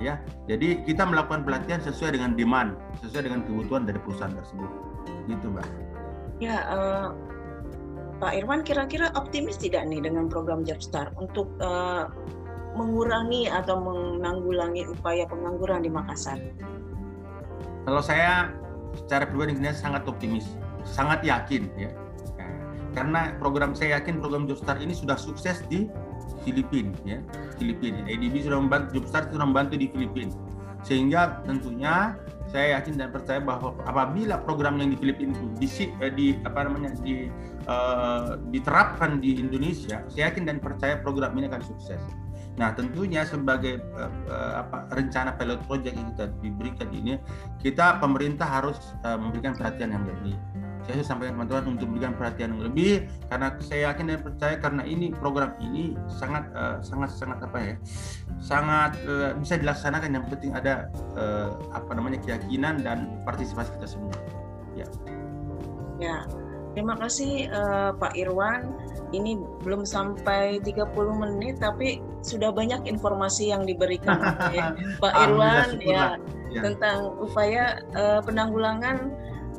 ya. 0.00 0.16
Jadi 0.48 0.82
kita 0.88 1.04
melakukan 1.04 1.44
pelatihan 1.44 1.84
sesuai 1.84 2.16
dengan 2.16 2.32
demand, 2.34 2.74
sesuai 3.04 3.28
dengan 3.28 3.44
kebutuhan 3.44 3.84
dari 3.84 4.00
perusahaan 4.00 4.32
tersebut. 4.32 4.70
Gitu, 5.28 5.46
Mbak. 5.52 5.68
Ya, 6.40 6.64
uh, 6.72 7.08
Pak 8.16 8.32
Irwan 8.32 8.64
kira-kira 8.64 9.12
optimis 9.12 9.60
tidak 9.60 9.84
nih 9.84 10.00
dengan 10.00 10.32
program 10.32 10.64
Jobstar 10.64 11.12
untuk 11.20 11.52
uh, 11.60 12.08
mengurangi 12.74 13.50
atau 13.50 13.78
menanggulangi 13.80 14.86
upaya 14.90 15.26
pengangguran 15.26 15.82
di 15.82 15.90
Makassar? 15.90 16.38
Kalau 17.88 18.02
saya 18.04 18.54
secara 18.94 19.26
pribadi 19.26 19.56
sangat 19.72 20.06
optimis, 20.06 20.46
sangat 20.86 21.24
yakin 21.24 21.66
ya. 21.78 21.90
Karena 22.90 23.38
program 23.38 23.72
saya 23.78 24.02
yakin 24.02 24.18
program 24.18 24.50
Jobstar 24.50 24.82
ini 24.82 24.90
sudah 24.90 25.14
sukses 25.14 25.62
di 25.70 25.86
Filipina 26.44 26.92
ya 27.04 27.18
Filipina 27.60 28.00
ADB 28.08 28.44
sudah 28.44 28.58
membantu 28.60 29.00
Jobstart 29.00 29.32
sudah 29.32 29.46
membantu 29.46 29.74
di 29.76 29.86
Filipina 29.92 30.32
sehingga 30.80 31.44
tentunya 31.44 32.16
saya 32.48 32.80
yakin 32.80 32.98
dan 32.98 33.12
percaya 33.12 33.38
bahwa 33.38 33.76
apabila 33.84 34.40
program 34.42 34.80
yang 34.80 34.90
di 34.90 34.98
Filipina 34.98 35.36
itu 35.36 35.46
di, 35.60 35.68
eh, 36.00 36.12
di 36.16 36.26
apa 36.42 36.66
namanya 36.66 36.96
di 37.04 37.28
uh, 37.68 38.40
diterapkan 38.48 39.20
di 39.20 39.36
Indonesia 39.38 40.02
saya 40.08 40.32
yakin 40.32 40.48
dan 40.48 40.56
percaya 40.58 40.98
program 41.04 41.36
ini 41.36 41.52
akan 41.52 41.62
sukses 41.62 42.00
Nah, 42.60 42.76
tentunya 42.76 43.24
sebagai 43.24 43.80
uh, 43.96 44.60
apa 44.60 44.84
rencana 44.92 45.32
pilot 45.40 45.64
project 45.64 45.96
yang 45.96 46.12
kita 46.12 46.28
diberikan 46.44 46.88
ini, 46.92 47.16
kita 47.56 47.96
pemerintah 48.04 48.44
harus 48.44 48.76
uh, 49.08 49.16
memberikan 49.16 49.56
perhatian 49.56 49.96
yang 49.96 50.04
lebih. 50.04 50.36
Saya 50.84 51.00
sampaikan 51.00 51.40
teman-teman 51.40 51.76
untuk 51.76 51.86
memberikan 51.88 52.12
perhatian 52.16 52.56
yang 52.56 52.64
lebih 52.72 52.92
karena 53.32 53.52
saya 53.64 53.92
yakin 53.92 54.04
dan 54.12 54.20
percaya 54.20 54.54
karena 54.58 54.82
ini 54.84 55.12
program 55.12 55.56
ini 55.60 55.96
sangat 56.08 56.48
uh, 56.52 56.80
sangat 56.84 57.14
sangat 57.14 57.38
apa 57.44 57.58
ya 57.60 57.74
sangat 58.40 58.92
uh, 59.08 59.32
bisa 59.40 59.56
dilaksanakan. 59.56 60.20
Yang 60.20 60.24
penting 60.36 60.52
ada 60.52 60.92
uh, 61.16 61.56
apa 61.72 61.96
namanya 61.96 62.20
keyakinan 62.20 62.84
dan 62.84 63.24
partisipasi 63.24 63.72
kita 63.80 63.88
semua. 63.88 64.12
Ya. 64.76 64.86
Ya 66.00 66.16
terima 66.72 66.94
kasih 66.98 67.50
uh, 67.50 67.90
Pak 67.96 68.14
Irwan 68.14 68.74
ini 69.10 69.38
belum 69.66 69.82
sampai 69.82 70.62
30 70.62 70.86
menit 71.18 71.58
tapi 71.58 71.98
sudah 72.22 72.54
banyak 72.54 72.86
informasi 72.86 73.50
yang 73.50 73.66
diberikan 73.66 74.20
oleh 74.50 74.66
Pak 75.02 75.14
Irwan 75.26 75.68
ya, 75.82 76.16
ya 76.52 76.60
tentang 76.62 77.18
upaya 77.18 77.82
uh, 77.94 78.20
penanggulangan 78.22 79.10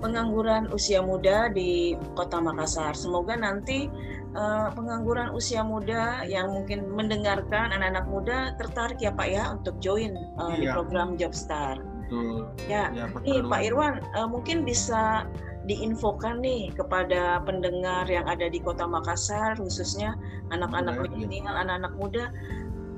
pengangguran 0.01 0.65
usia 0.73 0.99
muda 0.99 1.47
di 1.53 1.93
Kota 2.17 2.41
Makassar. 2.41 2.97
Semoga 2.97 3.37
nanti 3.37 3.85
uh, 4.33 4.73
pengangguran 4.73 5.29
usia 5.31 5.61
muda 5.61 6.25
yang 6.25 6.49
mungkin 6.49 6.89
mendengarkan 6.89 7.69
anak-anak 7.71 8.05
muda 8.09 8.37
tertarik 8.57 8.97
ya 8.99 9.13
Pak 9.13 9.27
ya 9.29 9.43
untuk 9.53 9.77
join 9.77 10.17
uh, 10.41 10.57
iya. 10.57 10.57
di 10.57 10.65
program 10.73 11.15
Jobstar. 11.15 11.77
Betul. 12.09 12.49
Ya, 12.67 12.89
ya 12.91 13.07
ini 13.23 13.45
Pak 13.45 13.61
Irwan 13.61 14.01
uh, 14.17 14.27
mungkin 14.27 14.65
bisa 14.65 15.29
diinfokan 15.69 16.41
nih 16.41 16.73
kepada 16.73 17.41
pendengar 17.45 18.09
yang 18.09 18.25
ada 18.25 18.49
di 18.49 18.57
Kota 18.57 18.89
Makassar 18.89 19.53
khususnya 19.57 20.17
anak-anak 20.49 21.05
iya. 21.05 21.09
milenial, 21.13 21.55
anak-anak 21.57 21.93
muda 22.01 22.25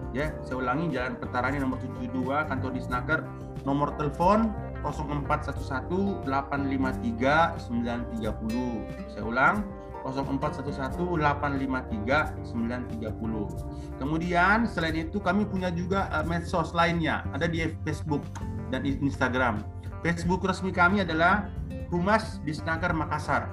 Ya, 0.10 0.34
saya 0.42 0.58
ulangi 0.58 0.90
Jalan 0.90 1.22
Petarani 1.22 1.62
nomor 1.62 1.78
72, 1.86 2.50
kantor 2.50 2.72
di 2.74 2.82
Senaker, 2.82 3.22
nomor 3.62 3.94
telepon 3.94 4.50
0411 4.82 6.26
853 6.26 7.62
930. 7.62 9.14
Saya 9.14 9.24
ulang 9.28 9.62
0411 10.02 10.98
853 11.14 12.42
930. 12.42 14.02
Kemudian 14.02 14.66
selain 14.66 14.98
itu 14.98 15.22
kami 15.22 15.46
punya 15.46 15.70
juga 15.70 16.10
uh, 16.10 16.26
medsos 16.26 16.74
lainnya, 16.74 17.22
ada 17.36 17.46
di 17.46 17.70
Facebook 17.86 18.26
dan 18.74 18.88
Instagram. 18.88 19.62
Facebook 20.02 20.42
resmi 20.42 20.72
kami 20.72 21.04
adalah 21.04 21.52
Humas 21.92 22.40
Disnaker 22.48 22.96
Makassar. 22.96 23.52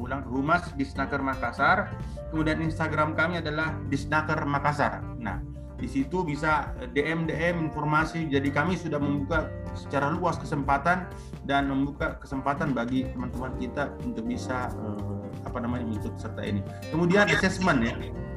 Ulang 0.00 0.24
Humas 0.26 0.66
Disnaker 0.74 1.20
Makassar. 1.22 1.94
Kemudian 2.32 2.58
Instagram 2.64 3.14
kami 3.14 3.38
adalah 3.38 3.76
Disnaker 3.92 4.42
Makassar. 4.48 5.04
Nah, 5.20 5.42
di 5.76 5.88
situ 5.88 6.24
bisa 6.24 6.72
DM 6.96 7.28
DM 7.28 7.68
informasi. 7.68 8.28
Jadi 8.32 8.48
kami 8.48 8.80
sudah 8.80 8.96
membuka 8.96 9.52
secara 9.76 10.08
luas 10.08 10.40
kesempatan 10.40 11.08
dan 11.44 11.68
membuka 11.68 12.16
kesempatan 12.20 12.72
bagi 12.72 13.04
teman-teman 13.12 13.52
kita 13.60 13.92
untuk 14.02 14.24
bisa 14.24 14.72
eh, 14.72 15.44
apa 15.44 15.58
namanya 15.60 15.84
mengikut 15.84 16.16
serta 16.16 16.42
ini. 16.42 16.64
Kemudian 16.88 17.28
assessment 17.28 17.80
ya. 17.84 17.94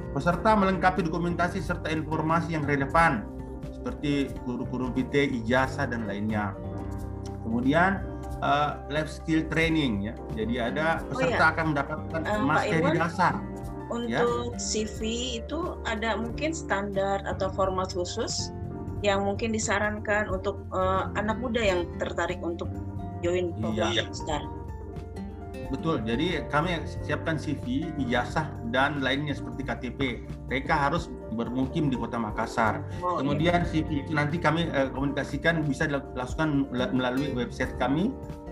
Peserta 0.09 0.57
melengkapi 0.57 1.05
dokumentasi 1.05 1.61
serta 1.61 1.93
informasi 1.93 2.57
yang 2.57 2.65
relevan 2.65 3.29
seperti 3.69 4.33
kurikulum 4.43 4.91
PT, 4.91 5.45
ijazah 5.45 5.85
dan 5.85 6.09
lainnya. 6.09 6.57
Kemudian 7.45 8.03
uh, 8.43 8.83
life 8.91 9.07
skill 9.07 9.45
training 9.47 10.11
ya. 10.11 10.13
Jadi 10.35 10.55
ada 10.59 10.99
peserta 11.07 11.39
oh, 11.39 11.47
ya. 11.47 11.51
akan 11.55 11.65
mendapatkan 11.71 12.21
uh, 12.25 12.41
materi 12.43 12.89
dasar. 12.95 13.33
Ya. 13.89 14.21
Untuk 14.25 14.53
ya. 14.53 14.61
CV 14.61 14.99
itu 15.41 15.59
ada 15.89 16.13
mungkin 16.17 16.53
standar 16.53 17.25
atau 17.25 17.49
format 17.49 17.89
khusus 17.89 18.53
yang 19.01 19.23
mungkin 19.25 19.55
disarankan 19.55 20.27
untuk 20.29 20.61
uh, 20.75 21.09
anak 21.15 21.39
muda 21.39 21.63
yang 21.63 21.87
tertarik 21.97 22.37
untuk 22.43 22.67
join 23.25 23.55
program 23.57 23.91
iya. 23.95 24.03
Star. 24.11 24.43
Betul. 25.69 26.01
Jadi 26.01 26.41
kami 26.49 26.81
siapkan 27.05 27.37
CV, 27.37 27.85
ijazah 28.01 28.49
dan 28.73 29.05
lainnya 29.05 29.37
seperti 29.37 29.61
KTP. 29.61 29.99
Mereka 30.49 30.73
harus 30.73 31.13
bermukim 31.37 31.93
di 31.93 31.95
Kota 31.95 32.17
Makassar. 32.17 32.81
Oh, 33.05 33.17
iya. 33.17 33.17
Kemudian 33.21 33.59
CV 33.69 33.89
itu 34.05 34.11
nanti 34.11 34.41
kami 34.41 34.65
uh, 34.73 34.89
komunikasikan 34.89 35.61
bisa 35.61 35.85
dilakukan 35.85 36.65
melalui 36.73 37.31
website 37.37 37.77
kami 37.77 38.09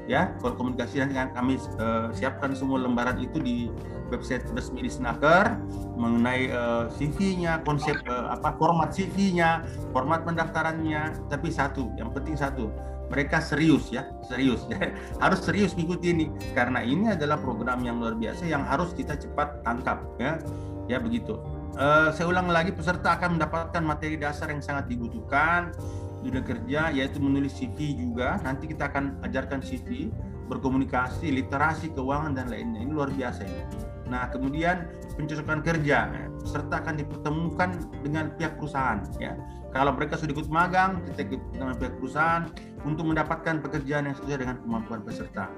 ya. 0.08 0.34
Komunikasi 0.40 1.04
nanti 1.04 1.16
kami 1.36 1.60
uh, 1.78 2.10
siapkan 2.16 2.56
semua 2.56 2.82
lembaran 2.82 3.20
itu 3.20 3.38
di 3.38 3.68
website 4.10 4.48
resmi 4.56 4.88
di 4.88 4.92
Snaker 4.92 5.60
mengenai 6.00 6.50
uh, 6.50 6.88
CV-nya, 6.96 7.62
konsep 7.68 8.00
uh, 8.08 8.32
apa 8.32 8.56
format 8.56 8.90
CV-nya, 8.96 9.68
format 9.92 10.24
pendaftarannya. 10.24 11.28
Tapi 11.28 11.48
satu, 11.52 11.92
yang 12.00 12.10
penting 12.16 12.40
satu, 12.40 12.72
mereka 13.12 13.44
serius 13.44 13.92
ya, 13.92 14.08
serius 14.24 14.64
ya. 14.72 14.96
Harus 15.24 15.44
serius 15.44 15.76
mengikuti 15.76 16.16
ini 16.16 16.26
karena 16.56 16.84
ini 16.84 17.14
adalah 17.14 17.38
program 17.40 17.84
yang 17.84 18.00
luar 18.00 18.16
biasa 18.16 18.48
yang 18.48 18.64
harus 18.68 18.92
kita 18.96 19.16
cepat 19.20 19.62
tangkap 19.64 20.04
ya. 20.20 20.40
Ya 20.88 21.04
begitu. 21.04 21.36
Uh, 21.78 22.10
saya 22.16 22.32
ulang 22.32 22.48
lagi 22.50 22.72
peserta 22.74 23.20
akan 23.20 23.38
mendapatkan 23.38 23.84
materi 23.84 24.16
dasar 24.18 24.50
yang 24.50 24.64
sangat 24.64 24.88
dibutuhkan 24.88 25.76
di 25.76 26.07
dunia 26.24 26.42
kerja 26.42 26.90
yaitu 26.94 27.18
menulis 27.22 27.54
CV 27.58 27.94
juga. 27.98 28.42
Nanti 28.42 28.70
kita 28.70 28.90
akan 28.90 29.22
ajarkan 29.26 29.62
CV, 29.62 30.10
berkomunikasi, 30.48 31.30
literasi 31.30 31.92
keuangan 31.94 32.34
dan 32.34 32.50
lainnya. 32.50 32.82
Ini 32.82 32.92
luar 32.92 33.12
biasa 33.12 33.44
ini. 33.46 33.64
Nah, 34.08 34.32
kemudian 34.32 34.88
pencocokan 35.20 35.60
kerja, 35.60 36.08
peserta 36.40 36.80
akan 36.80 36.96
dipertemukan 36.96 37.70
dengan 38.02 38.32
pihak 38.40 38.56
perusahaan 38.56 39.04
ya. 39.20 39.36
Kalau 39.76 39.92
mereka 39.94 40.16
sudah 40.16 40.32
ikut 40.32 40.48
magang, 40.48 41.04
kita 41.12 41.28
ikut 41.28 41.42
dengan 41.52 41.76
pihak 41.76 42.00
perusahaan 42.00 42.48
untuk 42.88 43.04
mendapatkan 43.04 43.60
pekerjaan 43.60 44.08
yang 44.08 44.16
sesuai 44.16 44.40
dengan 44.40 44.58
kemampuan 44.64 45.04
peserta. 45.04 45.52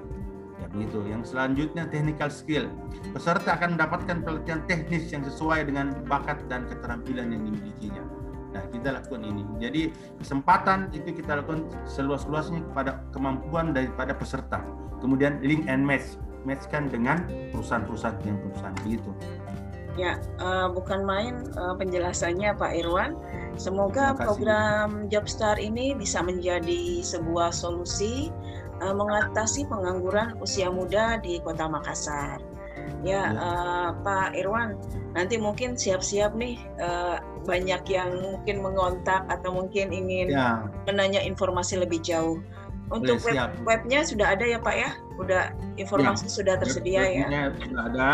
Ya 0.60 0.66
begitu. 0.68 1.06
Yang 1.06 1.32
selanjutnya 1.32 1.88
technical 1.88 2.28
skill. 2.28 2.66
Peserta 3.14 3.56
akan 3.56 3.78
mendapatkan 3.78 4.18
pelatihan 4.20 4.60
teknis 4.66 5.08
yang 5.14 5.22
sesuai 5.24 5.70
dengan 5.70 5.94
bakat 6.10 6.42
dan 6.50 6.66
keterampilan 6.66 7.32
yang 7.32 7.42
dimilikinya. 7.48 8.19
Nah, 8.50 8.62
kita 8.74 8.98
lakukan 8.98 9.22
ini. 9.22 9.42
Jadi 9.62 9.82
kesempatan 10.18 10.90
itu 10.90 11.14
kita 11.14 11.38
lakukan 11.38 11.70
seluas-luasnya 11.86 12.66
kepada 12.72 12.98
kemampuan 13.14 13.70
daripada 13.70 14.10
peserta. 14.10 14.62
Kemudian 14.98 15.38
link 15.40 15.70
and 15.70 15.86
match, 15.86 16.18
matchkan 16.42 16.90
dengan 16.90 17.24
perusahaan-perusahaan 17.54 18.18
yang 18.26 18.38
perusahaan 18.42 18.76
begitu. 18.82 19.10
Ya, 19.98 20.22
uh, 20.38 20.70
bukan 20.70 21.02
main 21.02 21.46
uh, 21.58 21.74
penjelasannya 21.74 22.54
Pak 22.54 22.72
Irwan. 22.78 23.18
Semoga 23.58 24.14
program 24.14 25.10
Jobstar 25.10 25.58
ini 25.58 25.92
bisa 25.98 26.22
menjadi 26.22 27.02
sebuah 27.02 27.50
solusi 27.50 28.30
uh, 28.80 28.94
mengatasi 28.94 29.66
pengangguran 29.66 30.38
usia 30.38 30.70
muda 30.70 31.18
di 31.20 31.42
Kota 31.42 31.66
Makassar. 31.66 32.49
Ya. 33.00 33.32
Uh, 33.32 33.90
Pak 34.04 34.36
Irwan, 34.36 34.76
nanti 35.16 35.40
mungkin 35.40 35.72
siap-siap 35.72 36.36
nih 36.36 36.60
uh, 36.80 37.16
banyak 37.48 37.80
yang 37.88 38.10
mungkin 38.20 38.60
mengontak 38.60 39.24
atau 39.32 39.56
mungkin 39.56 39.88
ingin 39.88 40.36
ya. 40.36 40.68
menanya 40.84 41.24
informasi 41.24 41.80
lebih 41.80 42.04
jauh. 42.04 42.40
Untuk 42.90 43.22
web, 43.22 43.54
webnya 43.62 44.02
sudah 44.02 44.34
ada 44.34 44.42
ya 44.42 44.58
Pak 44.58 44.74
ya? 44.74 44.90
Sudah 45.14 45.54
informasi 45.78 46.26
ya. 46.26 46.32
sudah 46.34 46.54
tersedia 46.58 47.02
ya? 47.06 47.26
Sudah 47.62 47.82
ada 47.86 48.10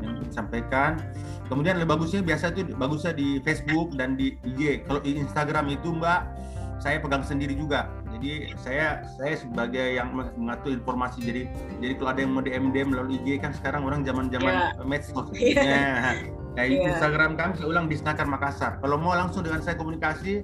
yang 0.00 0.16
disampaikan 0.24 0.98
Kemudian 1.44 1.76
lebih 1.76 1.96
bagusnya 1.96 2.24
biasa 2.24 2.56
itu 2.56 2.72
bagusnya 2.72 3.12
di 3.12 3.36
Facebook 3.44 3.92
dan 4.00 4.16
di 4.16 4.40
IG. 4.48 4.88
Kalau 4.88 5.00
di 5.04 5.20
Instagram 5.20 5.76
itu 5.76 5.92
Mbak, 5.92 6.20
saya 6.80 6.96
pegang 7.04 7.20
sendiri 7.20 7.52
juga. 7.52 7.92
Jadi 8.24 8.56
saya 8.56 9.04
saya 9.20 9.36
sebagai 9.36 10.00
yang 10.00 10.16
mengatur 10.16 10.72
informasi. 10.72 11.20
Jadi 11.20 11.42
jadi 11.84 11.92
kalau 12.00 12.10
ada 12.16 12.20
yang 12.24 12.32
mau 12.32 12.40
DM 12.40 12.72
DM 12.72 12.88
melalui 12.96 13.20
IG 13.20 13.36
kan 13.44 13.52
sekarang 13.52 13.84
orang 13.84 14.00
zaman-zaman 14.00 14.72
yeah. 14.72 14.84
medsos. 14.88 15.28
Yeah. 15.36 16.24
Nah, 16.56 16.64
yeah. 16.64 16.96
Instagram 16.96 17.36
kami 17.36 17.60
saya 17.60 17.68
ulang 17.68 17.86
di 17.92 18.00
Snaker 18.00 18.24
Makassar. 18.24 18.80
Kalau 18.80 18.96
mau 18.96 19.12
langsung 19.12 19.44
dengan 19.44 19.60
saya 19.60 19.76
komunikasi 19.76 20.40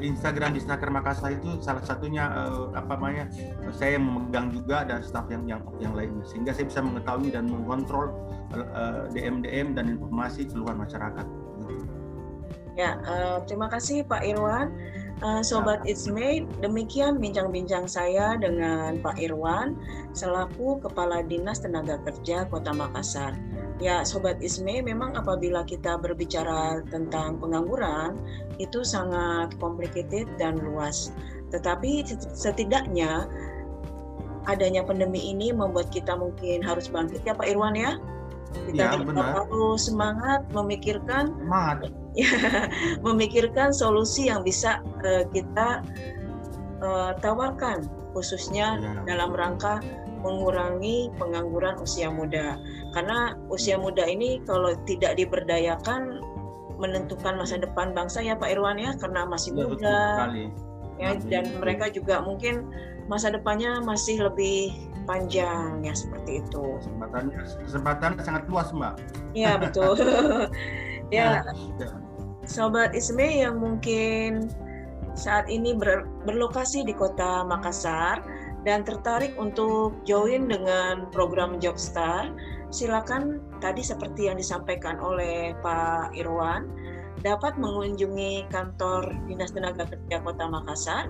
Instagram 0.00 0.54
di 0.54 0.64
Snaker 0.64 0.88
Makassar 0.88 1.34
itu 1.34 1.60
salah 1.60 1.82
satunya 1.82 2.30
uh, 2.30 2.70
apa 2.72 2.94
namanya 2.94 3.26
saya 3.74 3.98
memegang 3.98 4.54
juga 4.54 4.86
dan 4.86 5.02
staf 5.02 5.26
yang 5.28 5.44
yang 5.50 5.60
yang 5.82 5.92
lainnya 5.92 6.22
sehingga 6.22 6.54
saya 6.54 6.70
bisa 6.70 6.80
mengetahui 6.80 7.34
dan 7.34 7.50
mengontrol 7.50 8.14
uh, 8.54 9.10
DM 9.10 9.42
DM 9.42 9.74
dan 9.74 9.90
informasi 9.92 10.46
keluar 10.46 10.78
masyarakat. 10.78 11.26
Ya, 12.78 12.96
uh, 13.02 13.42
terima 13.44 13.66
kasih 13.66 14.06
Pak 14.06 14.22
Irwan. 14.22 14.70
Uh, 15.20 15.44
Sobat 15.44 15.84
It's 15.84 16.08
Made, 16.08 16.48
demikian 16.64 17.20
bincang-bincang 17.20 17.84
saya 17.84 18.40
dengan 18.40 19.04
Pak 19.04 19.20
Irwan 19.20 19.76
selaku 20.16 20.80
Kepala 20.80 21.20
Dinas 21.20 21.60
Tenaga 21.60 22.00
Kerja 22.08 22.48
Kota 22.48 22.72
Makassar. 22.72 23.36
Ya, 23.84 24.00
Sobat 24.00 24.40
Isme, 24.40 24.80
memang 24.80 25.12
apabila 25.20 25.60
kita 25.68 26.00
berbicara 26.00 26.80
tentang 26.88 27.36
pengangguran, 27.36 28.16
itu 28.56 28.80
sangat 28.80 29.52
complicated 29.60 30.24
dan 30.40 30.56
luas. 30.56 31.12
Tetapi 31.52 32.08
setidaknya 32.32 33.28
adanya 34.48 34.80
pandemi 34.88 35.36
ini 35.36 35.52
membuat 35.52 35.92
kita 35.92 36.16
mungkin 36.16 36.64
harus 36.64 36.88
bangkit 36.88 37.20
ya 37.28 37.36
Pak 37.36 37.44
Irwan 37.44 37.76
ya. 37.76 38.00
Kita 38.72 38.96
ya, 38.96 39.04
benar. 39.04 39.44
harus 39.44 39.84
semangat 39.84 40.48
memikirkan 40.56 41.36
semangat. 41.36 41.92
Ya, 42.18 42.26
memikirkan 43.06 43.70
solusi 43.70 44.26
yang 44.26 44.42
bisa 44.42 44.82
uh, 45.06 45.22
kita 45.30 45.86
uh, 46.82 47.14
tawarkan 47.22 47.86
khususnya 48.10 48.82
ya. 48.82 48.92
dalam 49.06 49.30
rangka 49.30 49.78
mengurangi 50.20 51.08
pengangguran 51.16 51.78
usia 51.80 52.12
muda. 52.12 52.58
Karena 52.92 53.38
usia 53.48 53.78
muda 53.80 54.04
ini 54.04 54.42
kalau 54.44 54.76
tidak 54.84 55.16
diberdayakan 55.16 56.20
menentukan 56.80 57.36
masa 57.36 57.60
depan 57.60 57.92
bangsa 57.92 58.24
ya 58.24 58.34
Pak 58.36 58.56
Irwan 58.56 58.80
ya 58.80 58.96
karena 58.98 59.24
masih 59.28 59.56
muda. 59.56 60.28
Ya 61.00 61.16
dan 61.16 61.48
mereka 61.56 61.88
juga 61.88 62.20
mungkin 62.20 62.68
masa 63.08 63.32
depannya 63.32 63.80
masih 63.80 64.20
lebih 64.20 64.76
panjang 65.08 65.80
ya 65.80 65.96
seperti 65.96 66.44
itu. 66.44 66.64
Kesempatannya 66.84 67.38
kesempatan 67.64 68.10
sangat 68.20 68.42
luas 68.52 68.68
Mbak. 68.70 68.94
Iya 69.32 69.56
betul. 69.56 69.96
ya. 71.10 71.44
ya. 71.44 71.86
Sobat 72.48 72.96
Isme 72.96 73.44
yang 73.46 73.60
mungkin 73.60 74.50
saat 75.14 75.46
ini 75.50 75.76
ber, 75.76 76.06
berlokasi 76.26 76.82
di 76.86 76.94
kota 76.96 77.44
Makassar 77.44 78.22
dan 78.64 78.84
tertarik 78.84 79.36
untuk 79.40 79.96
join 80.04 80.48
dengan 80.48 81.08
program 81.12 81.56
Jobstar, 81.60 82.28
silakan 82.68 83.40
tadi 83.58 83.80
seperti 83.80 84.28
yang 84.28 84.36
disampaikan 84.36 85.00
oleh 85.00 85.56
Pak 85.64 86.12
Irwan, 86.16 86.68
dapat 87.24 87.56
mengunjungi 87.56 88.48
kantor 88.52 89.12
Dinas 89.28 89.52
Tenaga 89.52 89.88
Kerja 89.88 90.20
Kota 90.24 90.44
Makassar 90.48 91.08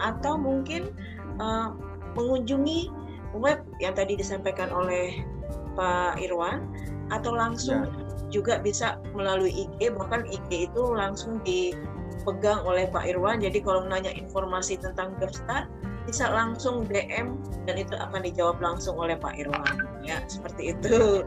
atau 0.00 0.36
mungkin 0.36 0.92
uh, 1.40 1.72
mengunjungi 2.16 2.88
web 3.36 3.64
yang 3.80 3.96
tadi 3.96 4.16
disampaikan 4.16 4.68
oleh 4.68 5.24
Pak 5.72 6.20
Irwan 6.20 6.68
atau 7.08 7.32
langsung 7.32 7.88
ya. 7.88 8.01
Juga 8.32 8.58
bisa 8.58 8.98
melalui 9.12 9.52
IG 9.52 9.92
bahkan 9.92 10.24
IG 10.24 10.72
itu 10.72 10.82
langsung 10.96 11.38
dipegang 11.44 12.64
oleh 12.64 12.88
Pak 12.88 13.04
Irwan. 13.04 13.44
Jadi 13.44 13.60
kalau 13.60 13.84
menanya 13.84 14.10
informasi 14.16 14.80
tentang 14.80 15.12
Jobstar 15.20 15.68
bisa 16.08 16.26
langsung 16.32 16.88
DM 16.88 17.38
dan 17.68 17.76
itu 17.78 17.94
akan 17.94 18.24
dijawab 18.24 18.58
langsung 18.58 18.96
oleh 18.96 19.14
Pak 19.14 19.36
Irwan. 19.36 19.76
Ya 20.02 20.24
seperti 20.26 20.74
itu. 20.74 21.22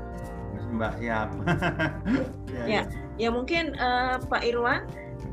Mbak 0.75 0.93
siap 0.99 1.29
ya, 2.51 2.63
ya 2.67 2.81
ya. 3.15 3.29
mungkin 3.31 3.79
uh, 3.79 4.19
Pak 4.27 4.43
Irwan 4.43 4.83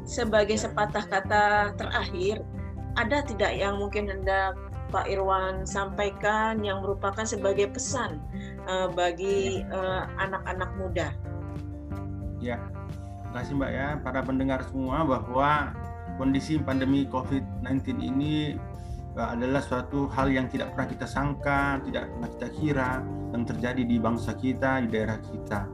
sebagai 0.07 0.55
sepatah 0.55 1.03
kata 1.07 1.75
terakhir 1.75 2.47
ada 2.95 3.25
tidak 3.25 3.57
yang 3.57 3.81
mungkin 3.81 4.07
hendak 4.07 4.55
Pak 4.93 5.09
Irwan 5.09 5.65
sampaikan 5.65 6.61
yang 6.61 6.85
merupakan 6.85 7.25
sebagai 7.25 7.73
pesan 7.73 8.21
uh, 8.69 8.93
bagi 8.93 9.65
eh, 9.65 10.03
anak-anak 10.21 10.69
uh, 10.69 10.77
muda 10.77 11.09
ya 12.43 12.59
terima 13.23 13.33
kasih 13.39 13.55
Mbak 13.55 13.71
ya 13.73 13.89
para 14.03 14.21
pendengar 14.21 14.61
semua 14.67 15.07
bahwa 15.07 15.73
kondisi 16.21 16.61
pandemi 16.61 17.09
COVID-19 17.09 18.03
ini 18.03 18.59
adalah 19.17 19.61
suatu 19.61 20.09
hal 20.09 20.33
yang 20.33 20.49
tidak 20.49 20.73
pernah 20.73 20.89
kita 20.89 21.05
sangka, 21.05 21.85
tidak 21.85 22.09
pernah 22.17 22.29
kita 22.33 22.49
kira 22.57 22.91
yang 23.37 23.45
terjadi 23.45 23.83
di 23.85 23.97
bangsa 24.01 24.33
kita, 24.33 24.81
di 24.85 24.89
daerah 24.89 25.21
kita. 25.21 25.69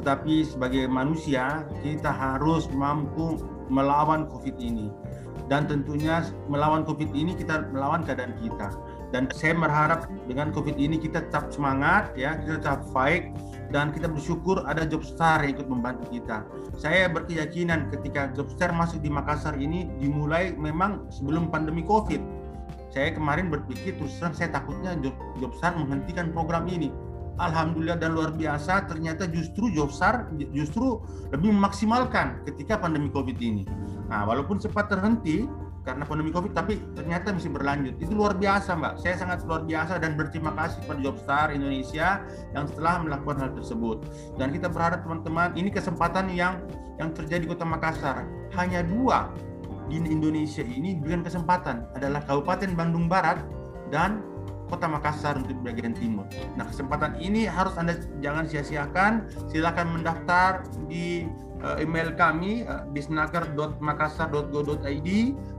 Tetapi 0.00 0.44
sebagai 0.44 0.84
manusia, 0.88 1.64
kita 1.80 2.12
harus 2.12 2.68
mampu 2.68 3.40
melawan 3.72 4.28
COVID 4.28 4.56
ini. 4.60 4.92
Dan 5.48 5.68
tentunya 5.68 6.24
melawan 6.48 6.84
COVID 6.84 7.12
ini 7.16 7.32
kita 7.36 7.72
melawan 7.72 8.04
keadaan 8.04 8.36
kita. 8.40 8.72
Dan 9.12 9.28
saya 9.32 9.56
berharap 9.56 10.08
dengan 10.28 10.52
COVID 10.52 10.76
ini 10.76 10.96
kita 11.00 11.28
tetap 11.28 11.52
semangat, 11.52 12.12
ya, 12.16 12.36
kita 12.40 12.60
tetap 12.60 12.84
fight, 12.92 13.32
dan 13.72 13.90
kita 13.90 14.06
bersyukur 14.06 14.62
ada 14.68 14.84
Jobstar 14.84 15.42
yang 15.42 15.56
ikut 15.56 15.66
membantu 15.66 16.04
kita. 16.12 16.44
Saya 16.76 17.08
berkeyakinan 17.08 17.88
ketika 17.88 18.28
Jobstar 18.36 18.70
masuk 18.76 19.00
di 19.00 19.08
Makassar 19.08 19.56
ini 19.56 19.88
dimulai 19.96 20.52
memang 20.52 21.08
sebelum 21.08 21.48
pandemi 21.48 21.82
COVID 21.82 22.42
saya 22.92 23.16
kemarin 23.16 23.48
berpikir 23.48 23.96
terus 23.96 24.20
terang 24.20 24.36
saya 24.36 24.52
takutnya 24.52 24.92
job, 25.00 25.16
Jobstar 25.40 25.72
menghentikan 25.80 26.28
program 26.28 26.68
ini 26.68 26.92
alhamdulillah 27.40 27.96
dan 27.96 28.12
luar 28.12 28.36
biasa 28.36 28.84
ternyata 28.84 29.24
justru 29.32 29.72
Jobsar 29.72 30.28
justru 30.52 31.00
lebih 31.32 31.56
memaksimalkan 31.56 32.44
ketika 32.44 32.76
pandemi 32.76 33.08
Covid 33.08 33.40
ini. 33.40 33.64
Nah, 34.12 34.28
walaupun 34.28 34.60
sempat 34.60 34.92
terhenti 34.92 35.48
karena 35.82 36.06
pandemi 36.06 36.30
Covid, 36.30 36.54
tapi 36.54 36.78
ternyata 36.94 37.34
masih 37.34 37.50
berlanjut. 37.50 37.94
Itu 37.98 38.14
luar 38.14 38.38
biasa, 38.38 38.78
Mbak. 38.78 38.94
Saya 39.02 39.14
sangat 39.18 39.42
luar 39.42 39.66
biasa 39.66 39.98
dan 39.98 40.14
berterima 40.14 40.54
kasih 40.54 40.78
pada 40.86 41.00
Jobstar 41.02 41.46
Indonesia 41.50 42.22
yang 42.54 42.70
telah 42.70 43.02
melakukan 43.02 43.36
hal 43.42 43.50
tersebut. 43.58 44.06
Dan 44.38 44.54
kita 44.54 44.70
berharap 44.70 45.02
teman-teman, 45.02 45.54
ini 45.58 45.74
kesempatan 45.74 46.30
yang 46.30 46.62
yang 47.02 47.10
terjadi 47.10 47.42
di 47.44 47.50
Kota 47.50 47.66
Makassar. 47.66 48.22
Hanya 48.54 48.86
dua 48.86 49.26
di 49.90 49.98
Indonesia 49.98 50.62
ini 50.62 50.96
diberikan 50.96 51.26
kesempatan 51.26 51.84
adalah 51.98 52.22
Kabupaten 52.22 52.70
Bandung 52.78 53.10
Barat 53.10 53.42
dan 53.90 54.24
Kota 54.72 54.88
Makassar 54.88 55.36
untuk 55.36 55.60
bagian 55.60 55.92
timur. 55.92 56.24
Nah, 56.56 56.64
kesempatan 56.64 57.20
ini 57.20 57.44
harus 57.44 57.76
Anda 57.76 58.00
jangan 58.24 58.48
sia-siakan. 58.48 59.28
Silakan 59.52 60.00
mendaftar 60.00 60.64
di 60.88 61.28
uh, 61.60 61.76
email 61.76 62.16
kami 62.16 62.64
uh, 62.64 62.88
disnaker.makassar.go.id, 62.96 65.08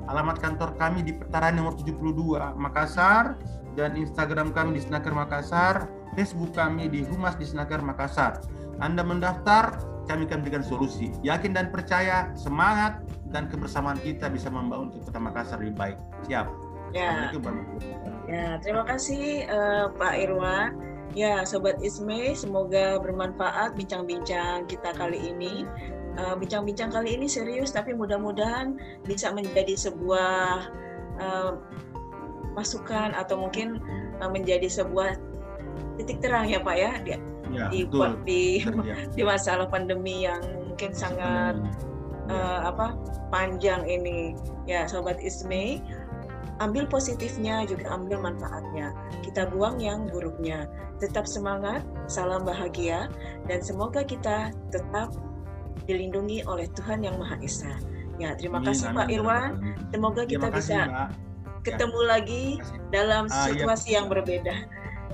alamat 0.10 0.38
kantor 0.41 0.73
kami 0.82 1.06
di 1.06 1.13
Petaran 1.13 1.62
nomor 1.62 1.78
72 1.78 2.58
Makassar 2.58 3.38
dan 3.78 3.93
Instagram 3.93 4.49
kami 4.49 4.73
di 4.78 4.82
Snaker 4.86 5.13
Makassar, 5.13 5.89
Facebook 6.17 6.58
kami 6.58 6.89
di 6.89 7.06
Humas 7.06 7.38
di 7.38 7.45
Snaker 7.45 7.86
Makassar. 7.86 8.41
Anda 8.82 9.06
mendaftar, 9.06 9.78
kami 10.10 10.26
akan 10.26 10.41
berikan 10.41 10.65
solusi. 10.65 11.13
Yakin 11.21 11.54
dan 11.54 11.69
percaya, 11.69 12.34
semangat 12.34 13.06
dan 13.30 13.45
kebersamaan 13.49 13.97
kita 14.02 14.30
bisa 14.30 14.49
membangun 14.49 14.89
Kota 15.06 15.19
Makassar 15.21 15.62
lebih 15.62 15.78
baik. 15.78 15.97
Siap. 16.26 16.62
Ya. 16.94 17.34
Ya, 18.30 18.58
terima 18.62 18.86
kasih 18.88 19.50
uh, 19.50 19.92
Pak 19.98 20.14
Irwan. 20.18 20.78
Ya, 21.14 21.46
Sobat 21.46 21.78
Isme, 21.86 22.34
semoga 22.34 22.98
bermanfaat 22.98 23.78
bincang-bincang 23.78 24.66
kita 24.66 24.98
kali 24.98 25.22
ini. 25.30 25.62
Eh, 26.14 26.36
bincang-bincang 26.38 26.90
uh, 26.90 27.02
kali 27.02 27.18
ini 27.18 27.30
serius, 27.30 27.74
tapi 27.74 27.94
mudah-mudahan 27.94 28.78
bisa 29.06 29.30
menjadi 29.30 29.78
sebuah 29.78 30.70
uh, 31.22 31.58
masukan 32.54 33.14
atau 33.18 33.46
mungkin 33.46 33.82
uh, 34.22 34.30
menjadi 34.30 34.70
sebuah 34.70 35.18
titik 35.98 36.22
terang 36.22 36.50
ya 36.50 36.62
Pak 36.62 36.76
ya 36.78 36.92
di 37.02 37.12
ya, 37.54 37.66
di, 37.70 37.86
di, 38.26 38.42
di 39.18 39.22
masalah 39.26 39.70
pandemi 39.70 40.26
yang 40.26 40.42
mungkin 40.70 40.94
sangat 40.94 41.58
uh, 42.30 42.60
apa 42.70 42.98
panjang 43.34 43.86
ini 43.90 44.38
ya 44.70 44.86
Sobat 44.86 45.18
Isme 45.22 45.82
ambil 46.62 46.86
positifnya 46.86 47.66
juga 47.66 47.89
ambil 47.94 48.22
manfaatnya. 48.22 48.94
Kita 49.26 49.50
buang 49.50 49.82
yang 49.82 50.10
buruknya. 50.10 50.70
Tetap 51.02 51.26
semangat 51.26 51.82
salam 52.06 52.46
bahagia 52.46 53.10
dan 53.50 53.60
semoga 53.63 54.06
kita 54.06 54.54
tetap 54.70 55.13
dilindungi 55.89 56.46
oleh 56.46 56.70
Tuhan 56.78 57.04
yang 57.04 57.18
Maha 57.18 57.39
Esa. 57.42 57.74
Ya 58.22 58.38
terima 58.38 58.62
kasih 58.62 58.94
Pak 58.94 59.10
Irwan. 59.10 59.58
semoga 59.89 60.24
kita 60.24 60.54
bisa 60.54 61.10
ketemu 61.66 62.00
lagi 62.06 62.44
dalam 62.94 63.26
ah, 63.32 63.50
iya. 63.50 63.56
situasi 63.56 63.89
yang 63.98 64.08
berbeda. 64.12 64.54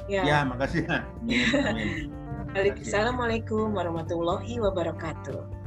Ya. 0.09 0.25
Ya 0.25 0.39
makasih. 0.43 0.83
Assalamualaikum 2.81 3.77
warahmatullahi 3.77 4.57
wabarakatuh 4.57 5.59